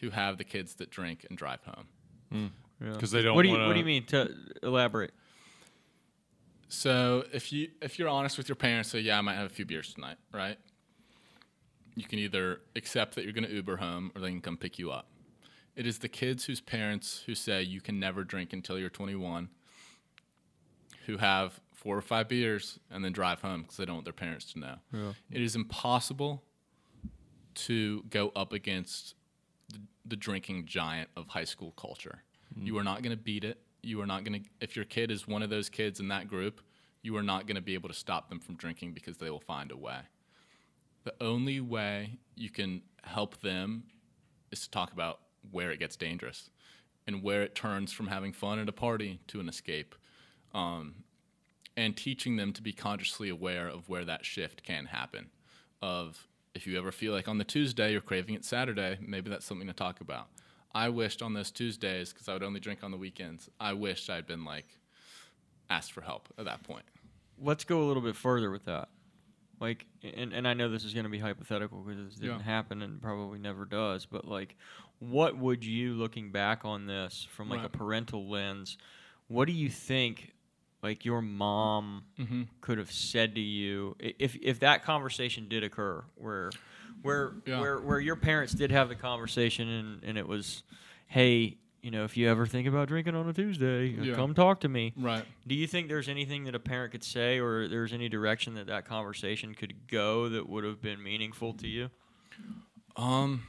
who 0.00 0.10
have 0.10 0.38
the 0.38 0.44
kids 0.44 0.74
that 0.74 0.90
drink 0.90 1.24
and 1.28 1.38
drive 1.38 1.60
home. 1.64 1.86
Hmm. 2.30 2.46
because 2.92 3.10
they 3.12 3.22
don't. 3.22 3.34
what 3.36 3.42
do 3.42 3.48
you 3.48 3.54
wanna, 3.54 3.66
what 3.68 3.74
do 3.74 3.78
you 3.78 3.84
mean 3.84 4.04
to 4.06 4.34
elaborate 4.62 5.12
So 6.68 7.24
if 7.32 7.52
you 7.52 7.68
if 7.80 7.98
you're 7.98 8.08
honest 8.08 8.36
with 8.36 8.48
your 8.48 8.56
parents, 8.56 8.90
say 8.90 9.00
yeah, 9.00 9.18
I 9.18 9.20
might 9.20 9.34
have 9.36 9.46
a 9.46 9.54
few 9.54 9.64
beers 9.64 9.94
tonight, 9.94 10.16
right? 10.32 10.58
You 11.94 12.04
can 12.04 12.18
either 12.18 12.60
accept 12.74 13.14
that 13.14 13.24
you're 13.24 13.32
going 13.32 13.46
to 13.46 13.52
Uber 13.54 13.76
home, 13.76 14.10
or 14.16 14.20
they 14.20 14.30
can 14.30 14.40
come 14.40 14.56
pick 14.56 14.78
you 14.80 14.90
up. 14.90 15.06
It 15.76 15.86
is 15.86 15.98
the 15.98 16.08
kids 16.08 16.44
whose 16.46 16.60
parents 16.60 17.22
who 17.26 17.34
say 17.36 17.62
you 17.62 17.80
can 17.80 18.00
never 18.00 18.24
drink 18.24 18.52
until 18.52 18.78
you're 18.78 18.90
21, 18.90 19.48
who 21.06 21.18
have 21.18 21.60
four 21.84 21.96
or 21.96 22.00
five 22.02 22.28
beers 22.28 22.80
and 22.90 23.04
then 23.04 23.12
drive 23.12 23.40
home 23.42 23.62
because 23.62 23.76
they 23.76 23.84
don't 23.84 23.96
want 23.96 24.04
their 24.06 24.12
parents 24.14 24.52
to 24.54 24.58
know. 24.58 24.76
It 25.30 25.42
is 25.42 25.54
impossible 25.54 26.42
to 27.56 28.02
go 28.10 28.32
up 28.34 28.52
against 28.52 29.14
the, 29.70 29.78
the 30.06 30.16
drinking 30.16 30.64
giant 30.66 31.10
of 31.16 31.28
high 31.28 31.44
school 31.44 31.72
culture. 31.76 32.22
You 32.56 32.78
are 32.78 32.84
not 32.84 33.02
going 33.02 33.16
to 33.16 33.22
beat 33.22 33.44
it. 33.44 33.58
You 33.82 34.00
are 34.00 34.06
not 34.06 34.24
going 34.24 34.42
to, 34.42 34.48
if 34.60 34.76
your 34.76 34.84
kid 34.86 35.10
is 35.10 35.28
one 35.28 35.42
of 35.42 35.50
those 35.50 35.68
kids 35.68 36.00
in 36.00 36.08
that 36.08 36.26
group, 36.26 36.62
you 37.02 37.16
are 37.16 37.22
not 37.22 37.46
going 37.46 37.56
to 37.56 37.62
be 37.62 37.74
able 37.74 37.88
to 37.90 37.94
stop 37.94 38.28
them 38.30 38.40
from 38.40 38.56
drinking 38.56 38.92
because 38.94 39.18
they 39.18 39.28
will 39.28 39.40
find 39.40 39.70
a 39.70 39.76
way. 39.76 39.98
The 41.04 41.14
only 41.20 41.60
way 41.60 42.18
you 42.34 42.48
can 42.48 42.80
help 43.02 43.40
them 43.42 43.84
is 44.50 44.62
to 44.62 44.70
talk 44.70 44.92
about 44.92 45.20
where 45.50 45.70
it 45.70 45.78
gets 45.78 45.96
dangerous 45.96 46.48
and 47.06 47.22
where 47.22 47.42
it 47.42 47.54
turns 47.54 47.92
from 47.92 48.06
having 48.06 48.32
fun 48.32 48.58
at 48.58 48.68
a 48.68 48.72
party 48.72 49.20
to 49.28 49.38
an 49.40 49.48
escape. 49.48 49.94
Um, 50.54 51.03
and 51.76 51.96
teaching 51.96 52.36
them 52.36 52.52
to 52.52 52.62
be 52.62 52.72
consciously 52.72 53.28
aware 53.28 53.66
of 53.68 53.88
where 53.88 54.04
that 54.04 54.24
shift 54.24 54.62
can 54.62 54.86
happen. 54.86 55.30
Of 55.82 56.26
if 56.54 56.66
you 56.66 56.78
ever 56.78 56.92
feel 56.92 57.12
like 57.12 57.28
on 57.28 57.38
the 57.38 57.44
Tuesday 57.44 57.92
you're 57.92 58.00
craving 58.00 58.34
it 58.34 58.44
Saturday, 58.44 58.96
maybe 59.00 59.28
that's 59.30 59.44
something 59.44 59.66
to 59.66 59.72
talk 59.72 60.00
about. 60.00 60.28
I 60.74 60.88
wished 60.88 61.22
on 61.22 61.34
those 61.34 61.50
Tuesdays, 61.50 62.12
because 62.12 62.28
I 62.28 62.32
would 62.32 62.42
only 62.42 62.58
drink 62.60 62.82
on 62.82 62.90
the 62.90 62.96
weekends, 62.96 63.48
I 63.60 63.74
wished 63.74 64.10
I'd 64.10 64.26
been 64.26 64.44
like 64.44 64.66
asked 65.70 65.92
for 65.92 66.00
help 66.00 66.28
at 66.38 66.44
that 66.46 66.62
point. 66.62 66.84
let's 67.40 67.64
go 67.64 67.82
a 67.82 67.86
little 67.86 68.02
bit 68.02 68.14
further 68.16 68.50
with 68.50 68.64
that. 68.66 68.88
Like, 69.60 69.86
and, 70.02 70.32
and 70.32 70.46
I 70.46 70.54
know 70.54 70.68
this 70.68 70.84
is 70.84 70.94
going 70.94 71.04
to 71.04 71.10
be 71.10 71.18
hypothetical 71.18 71.78
because 71.80 72.04
this 72.06 72.14
didn't 72.16 72.38
Yeah. 72.40 72.44
happen 72.44 72.82
and 72.82 73.00
probably 73.00 73.38
never 73.38 73.64
does. 73.64 74.04
But 74.06 74.24
like, 74.26 74.56
what 74.98 75.36
would 75.38 75.64
you, 75.64 75.94
looking 75.94 76.30
back 76.32 76.64
on 76.64 76.86
this 76.86 77.26
from 77.30 77.48
like 77.48 77.64
a 77.64 77.68
parental 77.68 78.28
lens, 78.28 78.76
what 79.28 79.46
do 79.46 79.52
you 79.52 79.68
think, 79.70 80.32
like 80.84 81.04
your 81.04 81.20
mom 81.22 82.04
Mm-hmm. 82.20 82.42
could 82.60 82.78
have 82.78 82.92
said 82.92 83.34
to 83.34 83.40
you 83.40 83.96
if 83.98 84.36
if 84.40 84.60
that 84.60 84.84
conversation 84.84 85.48
did 85.48 85.64
occur, 85.64 86.04
where, 86.14 86.50
where, 87.02 87.32
Yeah. 87.46 87.58
where, 87.60 87.80
where 87.80 87.98
your 88.00 88.16
parents 88.16 88.52
did 88.52 88.70
have 88.70 88.88
the 88.88 88.94
conversation 88.94 89.68
and 89.68 90.04
and 90.04 90.16
it 90.18 90.28
was, 90.28 90.62
hey. 91.08 91.56
You 91.82 91.90
know, 91.90 92.04
if 92.04 92.16
you 92.16 92.30
ever 92.30 92.46
think 92.46 92.66
about 92.66 92.88
drinking 92.88 93.14
on 93.14 93.28
a 93.28 93.34
Tuesday, 93.34 93.94
uh, 94.00 94.04
Yeah. 94.04 94.14
come 94.14 94.32
talk 94.32 94.60
to 94.60 94.70
me. 94.70 94.94
Right. 94.96 95.26
Do 95.46 95.54
you 95.54 95.66
think 95.66 95.88
there's 95.88 96.08
anything 96.08 96.44
that 96.44 96.54
a 96.54 96.58
parent 96.58 96.92
could 96.92 97.04
say, 97.04 97.38
or 97.38 97.68
there's 97.68 97.92
any 97.92 98.08
direction 98.08 98.54
that 98.54 98.68
that 98.68 98.86
conversation 98.86 99.54
could 99.54 99.86
go 99.86 100.30
that 100.30 100.48
would 100.48 100.64
have 100.64 100.80
been 100.80 101.02
meaningful 101.02 101.52
to 101.52 101.68
you? 101.68 101.90
Um, 102.96 103.42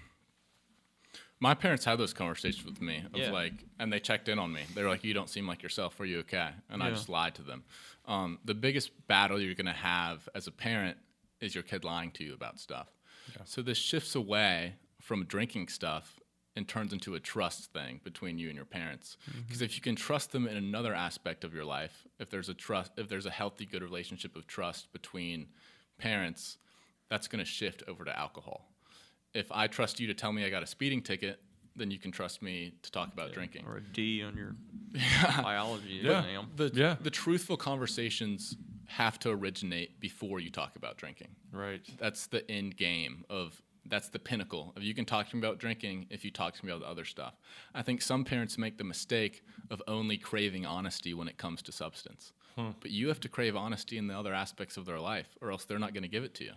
my 1.39 1.53
parents 1.53 1.83
had 1.85 1.97
those 1.97 2.13
conversations 2.13 2.65
with 2.65 2.81
me 2.81 3.03
of 3.13 3.19
Yeah. 3.19 3.31
like, 3.31 3.53
and 3.79 3.91
they 3.91 3.99
checked 3.99 4.29
in 4.29 4.39
on 4.39 4.51
me. 4.53 4.63
They 4.73 4.81
were 4.83 4.89
like, 4.89 5.03
"You 5.03 5.13
don't 5.13 5.29
seem 5.29 5.47
like 5.47 5.61
yourself. 5.61 5.99
Are 5.99 6.05
you 6.05 6.19
okay?" 6.19 6.51
And 6.69 6.81
I 6.81 6.89
just 6.91 7.09
lied 7.09 7.35
to 7.35 7.41
them. 7.43 7.63
Um, 8.05 8.39
the 8.45 8.53
biggest 8.53 8.91
battle 9.07 9.39
you're 9.41 9.55
gonna 9.55 9.73
have 9.73 10.27
as 10.33 10.47
a 10.47 10.51
parent 10.51 10.97
is 11.41 11.53
your 11.53 11.63
kid 11.63 11.83
lying 11.83 12.11
to 12.11 12.23
you 12.23 12.33
about 12.33 12.59
stuff. 12.59 12.87
So 13.43 13.61
this 13.61 13.77
shifts 13.77 14.15
away 14.15 14.75
from 15.01 15.25
drinking 15.25 15.67
stuff 15.67 16.19
and 16.55 16.67
turns 16.69 16.93
into 16.93 17.15
a 17.15 17.19
trust 17.19 17.73
thing 17.73 17.99
between 18.03 18.39
you 18.39 18.47
and 18.47 18.55
your 18.55 18.65
parents. 18.65 19.17
Because 19.45 19.61
if 19.61 19.75
you 19.75 19.81
can 19.81 19.95
trust 19.95 20.31
them 20.31 20.47
in 20.47 20.55
another 20.55 20.93
aspect 20.93 21.43
of 21.43 21.53
your 21.53 21.65
life, 21.65 22.07
if 22.17 22.29
there's 22.29 22.47
a 22.47 22.53
trust, 22.53 22.93
if 22.97 23.09
there's 23.09 23.25
a 23.25 23.31
healthy, 23.31 23.65
good 23.65 23.83
relationship 23.83 24.35
of 24.37 24.47
trust 24.47 24.91
between 24.93 25.47
parents, 25.97 26.57
that's 27.09 27.27
going 27.27 27.43
to 27.43 27.49
shift 27.49 27.83
over 27.87 28.05
to 28.05 28.17
alcohol. 28.17 28.71
If 29.35 29.51
I 29.51 29.67
trust 29.67 29.99
you 29.99 30.07
to 30.07 30.13
tell 30.13 30.31
me 30.31 30.45
I 30.45 30.49
got 30.49 30.63
a 30.63 30.67
speeding 30.67 31.01
ticket, 31.01 31.39
then 31.75 31.91
you 31.91 31.99
can 31.99 32.11
trust 32.11 32.41
me 32.41 32.73
to 32.83 32.91
talk 32.91 33.11
about 33.13 33.33
drinking. 33.33 33.65
Or 33.67 33.77
a 33.77 33.81
D 33.81 34.23
on 34.23 34.35
your 34.37 34.55
biology 35.43 35.99
Yeah. 36.01 36.19
exam? 36.19 36.47
The, 36.55 36.71
Yeah. 36.73 36.95
the 37.01 37.09
truthful 37.09 37.57
conversations 37.57 38.55
have 38.87 39.19
to 39.19 39.29
originate 39.31 39.99
before 39.99 40.39
you 40.39 40.49
talk 40.49 40.75
about 40.77 40.95
drinking. 40.97 41.35
Right. 41.51 41.81
That's 41.97 42.27
the 42.27 42.49
end 42.49 42.77
game 42.77 43.25
of 43.29 43.61
that's 43.87 44.09
the 44.09 44.17
pinnacle 44.17 44.73
of 44.75 44.81
you 44.81 44.95
can 44.95 45.05
talk 45.05 45.29
to 45.29 45.35
me 45.35 45.39
about 45.39 45.59
drinking 45.59 46.07
if 46.09 46.25
you 46.25 46.31
talk 46.31 46.55
to 46.55 46.65
me 46.65 46.71
about 46.71 46.81
the 46.81 46.87
other 46.89 47.05
stuff. 47.05 47.35
I 47.75 47.83
think 47.83 48.01
some 48.01 48.23
parents 48.25 48.57
make 48.57 48.79
the 48.79 48.83
mistake 48.83 49.43
of 49.69 49.79
only 49.87 50.17
craving 50.17 50.65
honesty 50.65 51.13
when 51.13 51.27
it 51.27 51.37
comes 51.37 51.61
to 51.63 51.71
substance. 51.71 52.31
But 52.55 52.89
you 52.89 53.09
have 53.09 53.19
to 53.19 53.27
crave 53.29 53.55
honesty 53.55 53.97
in 53.99 54.07
the 54.07 54.17
other 54.17 54.33
aspects 54.33 54.77
of 54.77 54.85
their 54.85 54.99
life, 54.99 55.27
or 55.41 55.51
else 55.51 55.65
they're 55.65 55.77
not 55.77 55.93
going 55.93 56.03
to 56.03 56.09
give 56.09 56.23
it 56.23 56.33
to 56.35 56.45
you. 56.45 56.53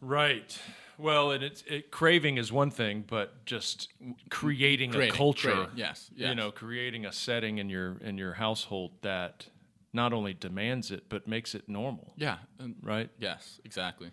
Right. 0.00 0.58
Well, 0.98 1.30
and 1.30 1.44
it's 1.44 1.62
it, 1.66 1.90
craving 1.90 2.38
is 2.38 2.50
one 2.50 2.70
thing, 2.70 3.04
but 3.06 3.44
just 3.44 3.88
creating 4.30 4.92
Creating, 4.92 5.14
a 5.14 5.16
culture. 5.16 5.50
creating, 5.52 5.72
yes, 5.76 6.10
You 6.16 6.34
know, 6.34 6.50
creating 6.50 7.04
a 7.04 7.12
setting 7.12 7.58
in 7.58 7.68
your 7.68 7.98
in 7.98 8.16
your 8.16 8.34
household 8.34 8.92
that 9.02 9.46
not 9.92 10.12
only 10.12 10.32
demands 10.34 10.90
it 10.90 11.04
but 11.08 11.26
makes 11.26 11.54
it 11.54 11.68
normal. 11.68 12.12
Yeah. 12.16 12.38
And, 12.58 12.76
Right. 12.82 13.10
yes, 13.18 13.60
exactly. 13.64 14.10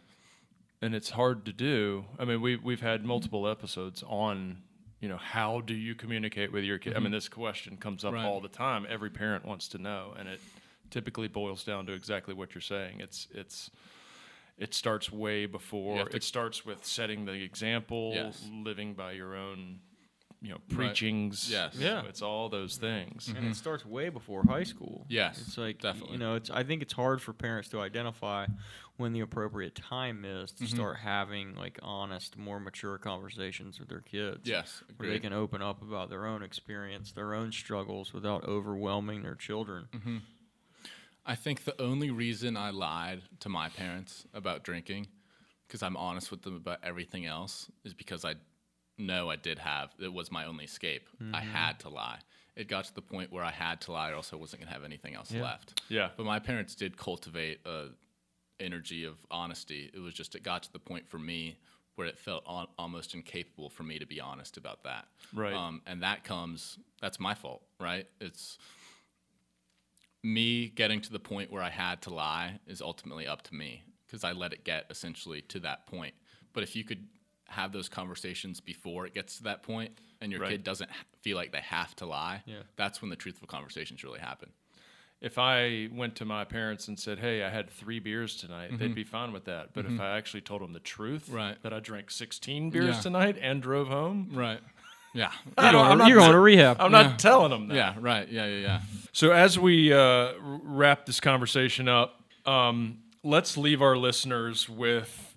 and 0.82 0.94
it's 0.94 1.12
hard 1.12 1.46
to 1.46 1.54
do. 1.54 2.06
I 2.20 2.26
mean, 2.26 2.42
we 2.42 2.58
we've 2.58 2.82
had 2.82 3.06
multiple 3.06 3.48
episodes 3.48 4.04
on, 4.06 4.62
you 5.00 5.08
know, 5.08 5.18
how 5.18 5.62
do 5.62 5.74
you 5.74 5.96
communicate 5.96 6.52
with 6.52 6.66
your 6.66 6.80
kid? 6.80 6.96
I 6.98 7.00
mean, 7.00 7.12
this 7.14 7.30
question 7.30 7.78
comes 7.78 8.04
up 8.04 8.14
Mm-hmm. 8.14 8.24
Right. 8.24 8.30
all 8.30 8.42
the 8.42 8.50
time. 8.50 8.86
Every 8.90 9.10
parent 9.10 9.46
wants 9.46 9.70
to 9.70 9.78
know, 9.78 10.14
and 10.20 10.28
it 10.28 10.42
typically 10.90 11.30
boils 11.30 11.64
down 11.64 11.86
to 11.86 11.94
exactly 11.94 12.34
what 12.34 12.54
you're 12.54 12.62
saying. 12.62 13.00
It's 13.00 13.28
it's 13.32 13.72
it 14.58 14.74
starts 14.74 15.12
way 15.12 15.46
before. 15.46 16.08
It 16.12 16.24
starts 16.24 16.66
with 16.66 16.86
setting 16.86 17.26
the 17.26 17.34
example, 17.44 18.12
Yes. 18.14 18.48
living 18.52 18.94
by 18.94 19.14
your 19.14 19.36
own 19.36 19.80
you 20.42 20.50
know 20.50 20.56
Right. 20.56 20.78
preachings. 20.90 21.50
Yes. 21.50 21.74
You 21.76 21.86
know, 21.86 22.02
Yeah. 22.04 22.10
it's 22.10 22.22
all 22.22 22.50
those 22.50 22.76
things. 22.76 23.30
and 23.30 23.48
it 23.48 23.56
starts 23.56 23.86
way 23.86 24.10
before 24.10 24.44
high 24.44 24.64
school. 24.66 25.06
Yes, 25.08 25.40
it's 25.40 25.58
like 25.58 25.80
definitely. 25.80 26.14
You 26.14 26.20
know, 26.20 26.36
it's. 26.36 26.50
I 26.50 26.64
think 26.64 26.82
it's 26.82 26.92
hard 26.92 27.22
for 27.22 27.32
parents 27.32 27.70
to 27.70 27.80
identify 27.80 28.48
when 28.98 29.14
the 29.14 29.22
appropriate 29.22 29.74
time 29.74 30.26
is 30.26 30.52
to 30.52 30.66
Mm-hmm. 30.66 30.76
start 30.76 30.98
having 30.98 31.56
like 31.56 31.80
honest, 31.82 32.38
more 32.38 32.60
mature 32.60 32.98
conversations 32.98 33.80
with 33.80 33.88
their 33.88 34.02
kids. 34.02 34.42
Yes, 34.48 34.84
where 34.98 35.08
they 35.10 35.20
can 35.20 35.32
open 35.32 35.62
up 35.62 35.82
about 35.82 36.10
their 36.10 36.26
own 36.26 36.44
experience, 36.44 37.14
their 37.14 37.34
own 37.34 37.54
struggles, 37.54 38.12
without 38.14 38.44
overwhelming 38.44 39.24
their 39.24 39.36
children. 39.36 39.88
Mm-hmm. 39.94 40.18
I 41.26 41.36
think 41.36 41.64
the 41.64 41.80
only 41.82 42.12
reason 42.12 42.58
I 42.58 42.72
lied 42.72 43.22
to 43.42 43.50
my 43.50 43.70
parents 43.70 44.26
about 44.34 44.64
drinking, 44.64 45.08
because 45.68 45.82
I'm 45.82 45.96
honest 45.96 46.32
with 46.32 46.42
them 46.42 46.56
about 46.56 46.80
everything 46.84 47.26
else, 47.26 47.70
is 47.86 47.94
because 47.94 48.26
I 48.26 48.36
know 48.98 49.30
I 49.30 49.36
did 49.38 49.58
have 49.60 49.94
it 50.00 50.12
was 50.14 50.32
my 50.32 50.46
only 50.46 50.66
escape. 50.66 51.08
I 51.34 51.40
had 51.42 51.80
to 51.80 51.90
lie. 51.90 52.20
It 52.56 52.68
got 52.68 52.86
to 52.86 52.94
the 52.94 53.02
point 53.02 53.32
where 53.32 53.44
I 53.44 53.52
had 53.52 53.82
to 53.82 53.92
lie, 53.94 54.12
or 54.12 54.16
else 54.16 54.32
I 54.34 54.36
wasn't 54.36 54.62
gonna 54.62 54.74
have 54.74 54.84
anything 54.84 55.16
else 55.16 55.32
Yeah. 55.32 55.42
left. 55.44 55.82
Yeah. 55.90 56.10
But 56.16 56.26
my 56.26 56.40
parents 56.40 56.76
did 56.76 56.98
cultivate 56.98 57.62
a 57.66 57.88
energy 58.60 59.04
of 59.04 59.16
honesty. 59.32 59.90
It 59.94 60.00
was 60.00 60.14
just 60.14 60.36
it 60.36 60.44
got 60.44 60.64
to 60.64 60.72
the 60.72 60.80
point 60.80 61.08
for 61.10 61.18
me 61.18 61.58
where 61.96 62.08
it 62.08 62.18
felt 62.18 62.44
al- 62.48 62.70
almost 62.78 63.14
incapable 63.14 63.70
for 63.70 63.84
me 63.84 63.98
to 64.00 64.06
be 64.06 64.20
honest 64.20 64.58
about 64.58 64.84
that. 64.84 65.08
Right. 65.34 65.54
Um, 65.54 65.82
and 65.88 66.04
that 66.04 66.24
comes 66.24 66.78
that's 67.02 67.20
my 67.20 67.34
fault, 67.34 67.64
right? 67.80 68.08
It's 68.22 68.58
me 70.24 70.70
getting 70.70 71.02
to 71.02 71.12
the 71.12 71.20
point 71.20 71.52
where 71.52 71.62
I 71.62 71.70
had 71.70 72.02
to 72.04 72.14
lie 72.14 72.60
is 72.66 72.82
ultimately 72.82 73.28
up 73.28 73.42
to 73.44 73.56
me 73.56 73.84
because 74.08 74.24
I 74.24 74.32
let 74.32 74.54
it 74.54 74.64
get 74.64 74.86
essentially 74.90 75.42
to 75.44 75.60
that 75.62 75.86
point. 75.86 76.14
But 76.54 76.64
if 76.64 76.76
you 76.76 76.84
could 76.84 77.06
have 77.50 77.72
those 77.74 77.90
conversations 77.90 78.60
before 78.62 79.06
it 79.06 79.14
gets 79.14 79.38
to 79.38 79.44
that 79.44 79.64
point 79.64 79.92
and 80.22 80.32
your 80.32 80.42
Right. 80.42 80.52
kid 80.52 80.64
doesn't 80.64 80.90
feel 81.22 81.36
like 81.36 81.52
they 81.52 81.60
have 81.62 81.96
to 81.98 82.06
lie, 82.06 82.42
Yeah. 82.46 82.64
that's 82.78 83.02
when 83.02 83.10
the 83.10 83.16
truthful 83.16 83.48
conversations 83.48 84.04
really 84.04 84.20
happen. 84.22 84.50
If 85.20 85.38
I 85.38 85.88
went 85.92 86.16
to 86.18 86.26
my 86.26 86.44
parents 86.44 86.88
and 86.90 87.00
said, 87.00 87.20
"Hey, 87.20 87.44
I 87.44 87.50
had 87.50 87.70
three 87.70 88.00
beers 88.00 88.36
tonight," 88.36 88.78
they'd 88.78 88.94
be 88.96 89.06
fine 89.06 89.32
with 89.32 89.46
that. 89.46 89.74
But 89.74 89.86
if 89.86 89.98
I 90.00 90.18
actually 90.18 90.42
told 90.42 90.62
them 90.62 90.74
the 90.74 90.80
truth, 90.82 91.28
Mm-hmm. 91.28 91.36
Right. 91.36 91.62
that 91.64 91.72
I 91.74 91.80
drank 91.80 92.12
16 92.12 92.70
beers 92.70 92.96
Yeah. 92.96 93.02
tonight 93.02 93.38
and 93.40 93.62
drove 93.62 93.88
home, 93.88 94.30
Right. 94.32 94.62
Yeah. 95.14 95.32
I 95.58 95.72
don't- 95.72 96.02
I'm 96.02 96.08
You're 96.08 96.18
going 96.20 96.32
to 96.32 96.40
rehab. 96.40 96.78
I'm 96.80 96.92
Yeah. 96.92 97.04
not 97.04 97.20
telling 97.20 97.52
them 97.52 97.68
that. 97.68 97.76
Yeah. 97.76 97.96
Right. 98.00 98.28
Yeah. 98.30 98.46
Yeah. 98.48 98.60
Yeah. 98.60 98.82
So 99.12 99.32
as 99.32 99.60
we 99.60 99.94
uh, 99.94 100.34
wrap 100.42 101.06
this 101.06 101.20
conversation 101.20 101.88
up, 101.88 102.22
um, 102.46 103.00
let's 103.24 103.56
leave 103.58 103.82
our 103.82 103.96
listeners 103.96 104.68
with, 104.68 105.36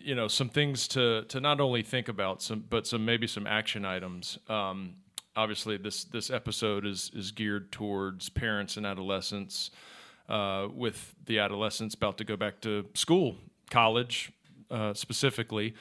you 0.00 0.14
know, 0.14 0.28
some 0.28 0.48
things 0.50 0.86
to 0.88 1.22
to 1.28 1.40
not 1.40 1.60
only 1.60 1.82
think 1.82 2.08
about, 2.08 2.42
some 2.42 2.64
but 2.68 2.86
some 2.86 3.04
maybe 3.04 3.26
some 3.26 3.46
action 3.46 3.84
items. 3.84 4.38
Um, 4.48 4.96
obviously, 5.34 5.76
this 5.78 6.04
this 6.04 6.30
episode 6.30 6.84
is 6.86 7.10
is 7.14 7.30
geared 7.32 7.72
towards 7.72 8.28
parents 8.28 8.76
and 8.76 8.84
adolescents, 8.86 9.70
uh, 10.28 10.68
with 10.72 11.14
the 11.24 11.38
adolescents 11.38 11.94
about 11.94 12.18
to 12.18 12.24
go 12.24 12.36
back 12.36 12.60
to 12.60 12.84
school, 12.94 13.36
college, 13.70 14.30
uh, 14.70 14.92
specifically. 14.94 15.74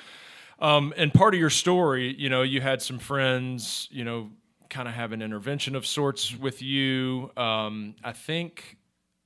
Um, 0.59 0.93
and 0.95 1.13
part 1.13 1.33
of 1.33 1.39
your 1.39 1.49
story, 1.49 2.15
you 2.17 2.29
know, 2.29 2.41
you 2.41 2.61
had 2.61 2.81
some 2.81 2.99
friends, 2.99 3.87
you 3.91 4.03
know, 4.03 4.29
kind 4.69 4.87
of 4.87 4.93
have 4.93 5.11
an 5.11 5.21
intervention 5.21 5.75
of 5.75 5.85
sorts 5.85 6.35
with 6.35 6.61
you. 6.61 7.31
Um, 7.37 7.95
I 8.03 8.13
think 8.13 8.77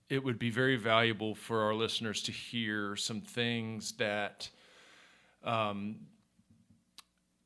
it 0.10 0.24
would 0.24 0.40
be 0.40 0.50
very 0.50 0.76
valuable 0.76 1.36
for 1.36 1.62
our 1.62 1.74
listeners 1.74 2.24
to 2.24 2.32
hear 2.32 2.96
some 2.96 3.22
things 3.22 3.94
that 3.94 4.50
um, 5.44 5.98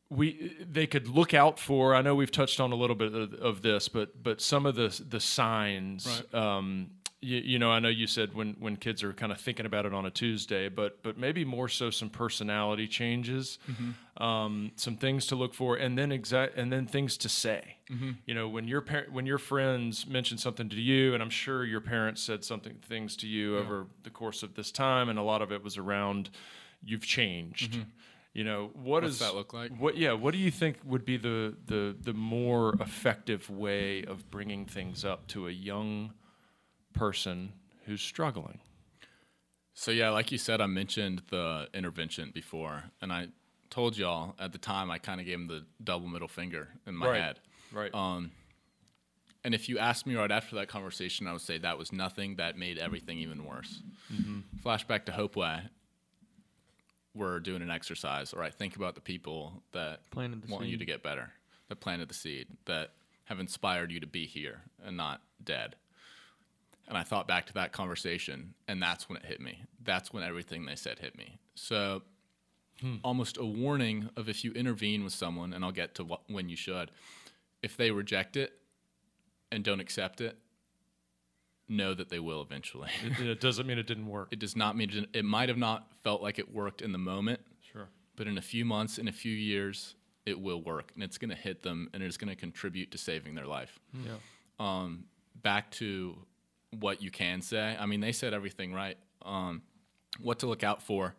we 0.09 0.55
they 0.71 0.87
could 0.87 1.07
look 1.07 1.33
out 1.33 1.59
for. 1.59 1.93
I 1.93 2.01
know 2.01 2.15
we've 2.15 2.31
touched 2.31 2.59
on 2.59 2.71
a 2.71 2.75
little 2.75 2.95
bit 2.95 3.13
of, 3.13 3.33
of 3.33 3.61
this, 3.61 3.89
but 3.89 4.23
but 4.23 4.41
some 4.41 4.65
of 4.65 4.75
the 4.75 5.03
the 5.07 5.19
signs. 5.19 6.23
Um, 6.33 6.91
you, 7.23 7.37
you 7.39 7.59
know, 7.59 7.71
I 7.71 7.79
know 7.79 7.89
you 7.89 8.05
said 8.05 8.33
when 8.33 8.55
when 8.59 8.75
kids 8.75 9.03
are 9.03 9.13
kind 9.13 9.31
of 9.31 9.39
thinking 9.39 9.65
about 9.65 9.85
it 9.85 9.93
on 9.93 10.05
a 10.05 10.11
Tuesday, 10.11 10.69
but 10.69 11.01
but 11.01 11.17
maybe 11.17 11.45
more 11.45 11.69
so 11.69 11.89
some 11.89 12.09
personality 12.09 12.87
changes, 12.87 13.57
mm-hmm. 13.69 14.23
um, 14.23 14.71
some 14.75 14.97
things 14.97 15.25
to 15.27 15.35
look 15.35 15.53
for, 15.53 15.75
and 15.75 15.97
then 15.97 16.11
exact 16.11 16.57
and 16.57 16.71
then 16.71 16.85
things 16.85 17.17
to 17.17 17.29
say. 17.29 17.77
Mm-hmm. 17.89 18.11
You 18.25 18.33
know, 18.33 18.49
when 18.49 18.67
your 18.67 18.81
par- 18.81 19.07
when 19.09 19.25
your 19.25 19.37
friends 19.37 20.05
mention 20.05 20.37
something 20.37 20.69
to 20.69 20.79
you, 20.79 21.13
and 21.13 21.23
I'm 21.23 21.29
sure 21.29 21.63
your 21.63 21.81
parents 21.81 22.21
said 22.21 22.43
something 22.43 22.75
things 22.81 23.15
to 23.17 23.27
you 23.27 23.57
over 23.57 23.87
the 24.03 24.09
course 24.09 24.43
of 24.43 24.55
this 24.55 24.71
time, 24.71 25.09
and 25.09 25.17
a 25.17 25.23
lot 25.23 25.41
of 25.41 25.51
it 25.51 25.63
was 25.63 25.77
around 25.77 26.29
you've 26.83 27.05
changed. 27.05 27.73
Mm-hmm. 27.73 27.89
You 28.33 28.43
know, 28.43 28.71
what 28.73 29.03
What's 29.03 29.19
does 29.19 29.27
that 29.27 29.35
look 29.35 29.53
like? 29.53 29.77
What 29.77 29.95
yeah, 29.95 30.13
what 30.13 30.31
do 30.31 30.39
you 30.39 30.51
think 30.51 30.77
would 30.83 31.05
be 31.05 31.17
the 31.17 31.55
the 31.67 31.95
the 32.01 32.13
more 32.13 32.73
effective 32.79 33.49
way 33.49 34.03
of 34.03 34.29
bringing 34.31 34.65
things 34.65 35.05
up 35.05 35.27
to 35.27 35.47
a 35.47 35.51
young 35.51 36.11
person 36.93 37.53
who's 37.85 38.01
struggling? 38.01 38.59
So 39.73 39.91
yeah, 39.91 40.09
like 40.09 40.31
you 40.31 40.37
said, 40.37 40.61
I 40.61 40.67
mentioned 40.67 41.23
the 41.29 41.67
intervention 41.73 42.31
before, 42.33 42.83
and 43.01 43.11
I 43.11 43.27
told 43.69 43.97
y'all 43.97 44.35
at 44.39 44.51
the 44.51 44.59
time 44.59 44.91
I 44.91 44.99
kind 44.99 45.19
of 45.19 45.25
gave 45.25 45.35
him 45.35 45.47
the 45.47 45.65
double 45.83 46.07
middle 46.07 46.27
finger 46.27 46.69
in 46.85 46.95
my 46.95 47.07
Right. 47.07 47.21
head. 47.21 47.39
Right. 47.71 47.93
Um, 47.93 48.31
and 49.43 49.55
if 49.55 49.67
you 49.67 49.79
asked 49.79 50.05
me 50.05 50.15
right 50.15 50.31
after 50.31 50.55
that 50.57 50.67
conversation, 50.67 51.27
I 51.27 51.31
would 51.33 51.41
say 51.41 51.57
that 51.57 51.77
was 51.77 51.91
nothing. 51.91 52.35
That 52.35 52.55
made 52.57 52.77
everything 52.77 53.17
even 53.17 53.43
worse. 53.45 53.81
Flashback 54.63 55.05
to 55.05 55.11
Hopeway. 55.11 55.67
We're 57.15 57.39
doing 57.39 57.61
an 57.61 57.69
exercise. 57.69 58.33
All 58.33 58.39
right, 58.39 58.53
think 58.53 58.75
about 58.75 58.95
the 58.95 59.01
people 59.01 59.63
that 59.71 60.09
Planted 60.11 60.43
the 60.43 60.51
want 60.53 60.65
you 60.67 60.77
to 60.77 60.85
get 60.85 61.03
better, 61.03 61.31
that 61.69 61.79
planted 61.79 62.09
the 62.09 62.13
seed, 62.13 62.47
that 62.65 62.91
have 63.25 63.39
inspired 63.39 63.91
you 63.91 63.99
to 63.99 64.07
be 64.07 64.25
here 64.25 64.61
and 64.83 64.95
not 64.97 65.21
dead. 65.43 65.75
And 66.87 66.97
I 66.97 67.03
thought 67.03 67.27
back 67.27 67.45
to 67.47 67.53
that 67.53 67.71
conversation, 67.71 68.53
and 68.67 68.81
that's 68.81 69.07
when 69.07 69.17
it 69.17 69.25
hit 69.25 69.39
me. 69.39 69.63
That's 69.83 70.11
when 70.11 70.21
everything 70.23 70.65
they 70.65 70.75
said 70.75 70.99
hit 70.99 71.17
me. 71.17 71.39
So, 71.55 72.01
almost 73.03 73.37
a 73.37 73.45
warning 73.45 74.09
of 74.17 74.27
if 74.27 74.43
you 74.43 74.51
intervene 74.51 75.03
with 75.03 75.13
someone, 75.13 75.53
and 75.53 75.63
I'll 75.63 75.71
get 75.71 75.95
to 75.95 76.03
wh- 76.03 76.29
when 76.29 76.49
you 76.49 76.57
should, 76.57 76.91
if 77.61 77.77
they 77.77 77.91
reject 77.91 78.35
it 78.35 78.51
and 79.51 79.63
don't 79.63 79.79
accept 79.79 80.19
it, 80.19 80.37
know 81.69 81.93
that 81.93 82.09
they 82.09 82.19
will 82.19 82.41
eventually. 82.41 82.89
it, 83.05 83.25
it 83.25 83.39
doesn't 83.47 83.65
mean 83.65 83.77
it 83.79 83.87
didn't 83.87 84.07
work. 84.07 84.27
it 84.31 84.39
does 84.39 84.55
not 84.55 84.75
mean 84.75 84.89
it, 84.91 85.09
it 85.19 85.23
might 85.25 85.47
have 85.47 85.57
not 85.57 85.87
felt 86.03 86.21
like 86.21 86.37
it 86.39 86.53
worked 86.53 86.81
in 86.81 86.91
the 86.91 86.97
moment, 86.97 87.39
Sure. 87.71 87.87
but 88.17 88.27
in 88.27 88.37
a 88.37 88.41
few 88.41 88.65
months, 88.65 88.97
in 88.97 89.07
a 89.07 89.11
few 89.13 89.33
years, 89.33 89.95
it 90.25 90.39
will 90.39 90.61
work, 90.61 90.91
and 90.95 91.03
it's 91.03 91.17
going 91.17 91.29
to 91.29 91.35
hit 91.37 91.63
them, 91.63 91.89
and 91.93 92.03
it's 92.03 92.17
going 92.17 92.29
to 92.29 92.35
contribute 92.35 92.91
to 92.91 92.97
saving 92.97 93.35
their 93.35 93.47
life. 93.47 93.79
Yeah. 93.93 94.11
Um, 94.59 95.05
back 95.41 95.71
to 95.71 96.17
what 96.79 97.01
you 97.01 97.11
can 97.11 97.41
say. 97.41 97.75
I 97.79 97.85
mean, 97.85 97.99
they 97.99 98.11
said 98.11 98.33
everything 98.33 98.73
right. 98.73 98.97
Um, 99.23 99.61
what 100.19 100.39
to 100.39 100.47
look 100.47 100.63
out 100.63 100.81
for. 100.81 101.15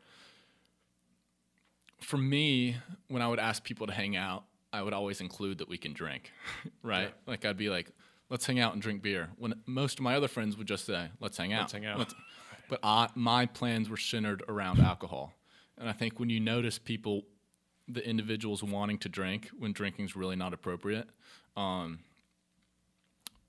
For 2.01 2.17
me, 2.17 2.77
when 3.09 3.23
I 3.23 3.29
would 3.29 3.39
ask 3.39 3.65
people 3.65 3.87
to 3.87 3.93
hang 3.93 4.17
out, 4.17 4.45
I 4.73 4.83
would 4.83 4.93
always 4.93 5.21
include 5.21 5.59
that 5.59 5.69
we 5.69 5.79
can 5.79 5.93
drink, 5.93 6.33
right? 6.83 7.13
Like 7.27 7.45
I'd 7.45 7.57
be 7.57 7.71
like, 7.71 7.91
"Let's 8.29 8.45
hang 8.45 8.59
out 8.59 8.73
and 8.73 8.83
drink 8.83 9.03
beer." 9.03 9.31
When 9.39 9.55
most 9.67 9.99
of 9.99 10.03
my 10.03 10.17
other 10.17 10.29
friends 10.29 10.57
would 10.57 10.67
just 10.67 10.85
say, 10.85 11.09
"Let's 11.21 11.37
hang 11.37 11.53
out." 11.53 11.61
Let's 11.61 11.73
hang 11.73 11.87
out. 11.87 12.15
but 12.69 12.81
I, 12.83 13.09
my 13.15 13.47
plans 13.47 13.89
were 13.89 13.97
centered 13.97 14.43
around 14.49 14.81
alcohol, 14.81 15.33
and 15.79 15.89
I 15.89 15.93
think 15.93 16.19
when 16.19 16.29
you 16.29 16.41
notice 16.41 16.79
people, 16.79 17.23
the 17.89 18.07
individuals 18.07 18.63
wanting 18.63 18.99
to 18.99 19.09
drink 19.09 19.49
when 19.57 19.73
drinking's 19.73 20.17
really 20.17 20.37
not 20.37 20.53
appropriate, 20.53 21.09
um, 21.57 22.01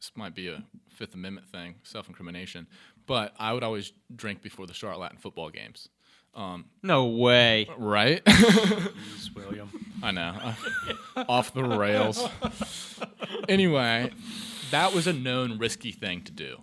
this 0.06 0.12
might 0.16 0.36
be 0.36 0.48
a 0.50 0.64
Fifth 0.90 1.16
Amendment 1.16 1.48
thing, 1.50 1.76
self-incrimination. 1.84 2.68
But 3.08 3.34
I 3.40 3.54
would 3.54 3.64
always 3.64 3.92
drink 4.16 4.42
before 4.42 4.68
the 4.68 4.74
Charlotte 4.74 5.00
Latin 5.00 5.18
football 5.18 5.50
games, 5.50 5.90
No 6.84 7.06
way. 7.06 7.68
right? 7.78 8.24
Jeez, 8.26 9.34
William. 9.36 9.70
I 10.04 10.12
know. 10.12 10.54
Off 11.28 11.54
the 11.54 11.64
rails. 11.64 12.28
anyway, 13.50 14.12
that 14.72 14.94
was 14.94 15.08
a 15.08 15.14
known 15.14 15.58
risky 15.58 15.92
thing 15.92 16.22
to 16.24 16.32
do. 16.32 16.58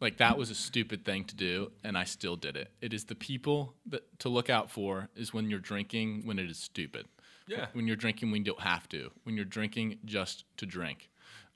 Like 0.00 0.16
that 0.18 0.36
was 0.36 0.50
a 0.50 0.54
stupid 0.54 1.04
thing 1.04 1.24
to 1.24 1.34
do, 1.36 1.70
and 1.84 1.96
I 1.96 2.04
still 2.04 2.36
did 2.36 2.56
it. 2.56 2.72
It 2.80 2.92
is 2.92 3.04
the 3.04 3.14
people 3.14 3.74
that 3.86 4.02
to 4.20 4.28
look 4.28 4.50
out 4.50 4.70
for 4.70 5.08
is 5.14 5.32
when 5.32 5.48
you're 5.48 5.60
drinking 5.60 6.22
when 6.26 6.38
it 6.38 6.50
is 6.50 6.58
stupid. 6.58 7.06
Yeah. 7.46 7.66
When 7.72 7.86
you're 7.86 7.96
drinking 7.96 8.32
when 8.32 8.40
you 8.40 8.46
don't 8.52 8.60
have 8.60 8.88
to. 8.90 9.10
When 9.22 9.36
you're 9.36 9.44
drinking 9.44 9.98
just 10.04 10.44
to 10.56 10.66
drink. 10.66 11.08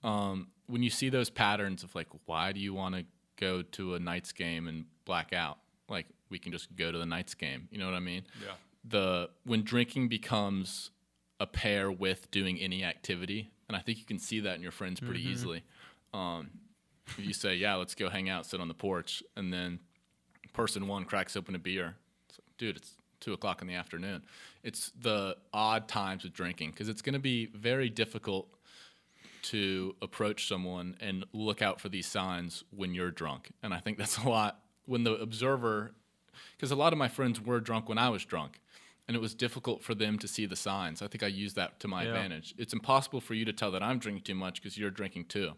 Um, 0.04 0.48
when 0.66 0.82
you 0.82 0.90
see 0.90 1.08
those 1.08 1.30
patterns 1.30 1.82
of 1.84 1.94
like, 1.94 2.08
why 2.26 2.52
do 2.52 2.60
you 2.60 2.74
want 2.74 2.94
to 2.94 3.04
go 3.36 3.62
to 3.62 3.94
a 3.94 3.98
Knights 3.98 4.32
game 4.32 4.66
and 4.68 4.84
black 5.04 5.32
out? 5.32 5.58
Like 5.88 6.06
we 6.30 6.38
can 6.38 6.52
just 6.52 6.74
go 6.76 6.90
to 6.90 6.98
the 6.98 7.06
Knights 7.06 7.34
game. 7.34 7.68
You 7.70 7.78
know 7.78 7.86
what 7.86 7.94
I 7.94 8.00
mean? 8.00 8.22
Yeah. 8.44 8.52
the 8.88 9.30
when 9.44 9.62
drinking 9.62 10.08
becomes 10.08 10.90
a 11.38 11.46
pair 11.46 11.90
with 11.92 12.30
doing 12.30 12.58
any 12.58 12.82
activity, 12.82 13.50
and 13.68 13.76
I 13.76 13.80
think 13.80 13.98
you 13.98 14.04
can 14.04 14.18
see 14.18 14.40
that 14.40 14.56
in 14.56 14.62
your 14.62 14.72
friends 14.72 15.00
pretty 15.00 15.20
easily. 15.28 15.62
Um, 16.14 16.50
if 17.06 17.18
you 17.24 17.34
say, 17.34 17.54
"Yeah, 17.56 17.74
let's 17.74 17.94
go 17.94 18.08
hang 18.08 18.28
out, 18.28 18.46
sit 18.46 18.60
on 18.60 18.68
the 18.68 18.74
porch," 18.74 19.22
and 19.36 19.52
then 19.52 19.80
person 20.52 20.86
one 20.88 21.04
cracks 21.04 21.36
open 21.36 21.54
a 21.54 21.58
beer, 21.58 21.96
it's 22.28 22.38
like, 22.38 22.56
dude, 22.56 22.76
it's 22.76 22.96
two 23.20 23.32
o'clock 23.34 23.60
in 23.60 23.68
the 23.68 23.74
afternoon. 23.74 24.22
It's 24.62 24.90
the 24.98 25.36
odd 25.52 25.88
times 25.88 26.24
of 26.24 26.32
drinking 26.32 26.70
because 26.70 26.88
it's 26.88 27.02
going 27.02 27.12
to 27.12 27.18
be 27.18 27.46
very 27.46 27.90
difficult 27.90 28.48
to 29.42 29.94
approach 30.02 30.48
someone 30.48 30.96
and 31.00 31.24
look 31.32 31.62
out 31.62 31.80
for 31.80 31.88
these 31.88 32.06
signs 32.06 32.64
when 32.70 32.94
you're 32.94 33.10
drunk. 33.10 33.50
And 33.62 33.72
I 33.74 33.78
think 33.80 33.98
that's 33.98 34.18
a 34.18 34.28
lot 34.28 34.60
when 34.86 35.04
the 35.04 35.12
observer, 35.14 35.92
because 36.56 36.70
a 36.70 36.76
lot 36.76 36.92
of 36.92 36.98
my 36.98 37.08
friends 37.08 37.40
were 37.40 37.60
drunk 37.60 37.88
when 37.88 37.98
I 37.98 38.08
was 38.08 38.24
drunk. 38.24 38.60
And 39.08 39.14
it 39.16 39.20
was 39.20 39.34
difficult 39.36 39.84
for 39.84 39.94
them 39.94 40.18
to 40.18 40.26
see 40.26 40.46
the 40.46 40.56
signs. 40.56 41.00
I 41.00 41.06
think 41.06 41.22
I 41.22 41.28
used 41.28 41.54
that 41.54 41.78
to 41.80 41.86
my 41.88 42.02
Yeah. 42.02 42.08
advantage. 42.08 42.54
It's 42.58 42.72
impossible 42.72 43.20
for 43.20 43.34
you 43.34 43.44
to 43.44 43.52
tell 43.52 43.70
that 43.70 43.82
I'm 43.82 44.00
drinking 44.00 44.24
too 44.24 44.34
much 44.34 44.60
because 44.60 44.76
you're 44.76 44.90
drinking 44.90 45.26
too. 45.26 45.52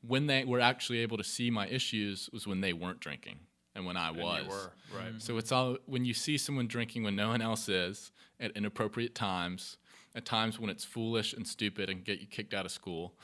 When 0.00 0.26
they 0.28 0.44
were 0.44 0.60
actually 0.60 0.98
able 1.00 1.16
to 1.18 1.24
see 1.24 1.50
my 1.50 1.66
issues 1.66 2.30
was 2.32 2.46
when 2.46 2.60
they 2.60 2.72
weren't 2.72 3.00
drinking 3.00 3.40
and 3.74 3.84
when 3.84 3.96
I 3.98 4.10
was. 4.12 4.70
right. 4.94 5.12
So 5.20 5.36
it's 5.36 5.52
all 5.52 5.76
when 5.86 6.04
you 6.06 6.14
see 6.14 6.38
someone 6.38 6.68
drinking 6.68 7.02
when 7.02 7.16
no 7.16 7.28
one 7.28 7.42
else 7.42 7.68
is 7.68 8.12
at 8.40 8.52
inappropriate 8.56 9.14
times, 9.14 9.76
at 10.14 10.24
times 10.24 10.58
when 10.58 10.70
it's 10.70 10.84
foolish 10.84 11.32
and 11.32 11.46
stupid 11.46 11.88
and 11.90 12.04
get 12.04 12.20
you 12.20 12.26
kicked 12.26 12.54
out 12.54 12.64
of 12.64 12.70
school. 12.72 13.14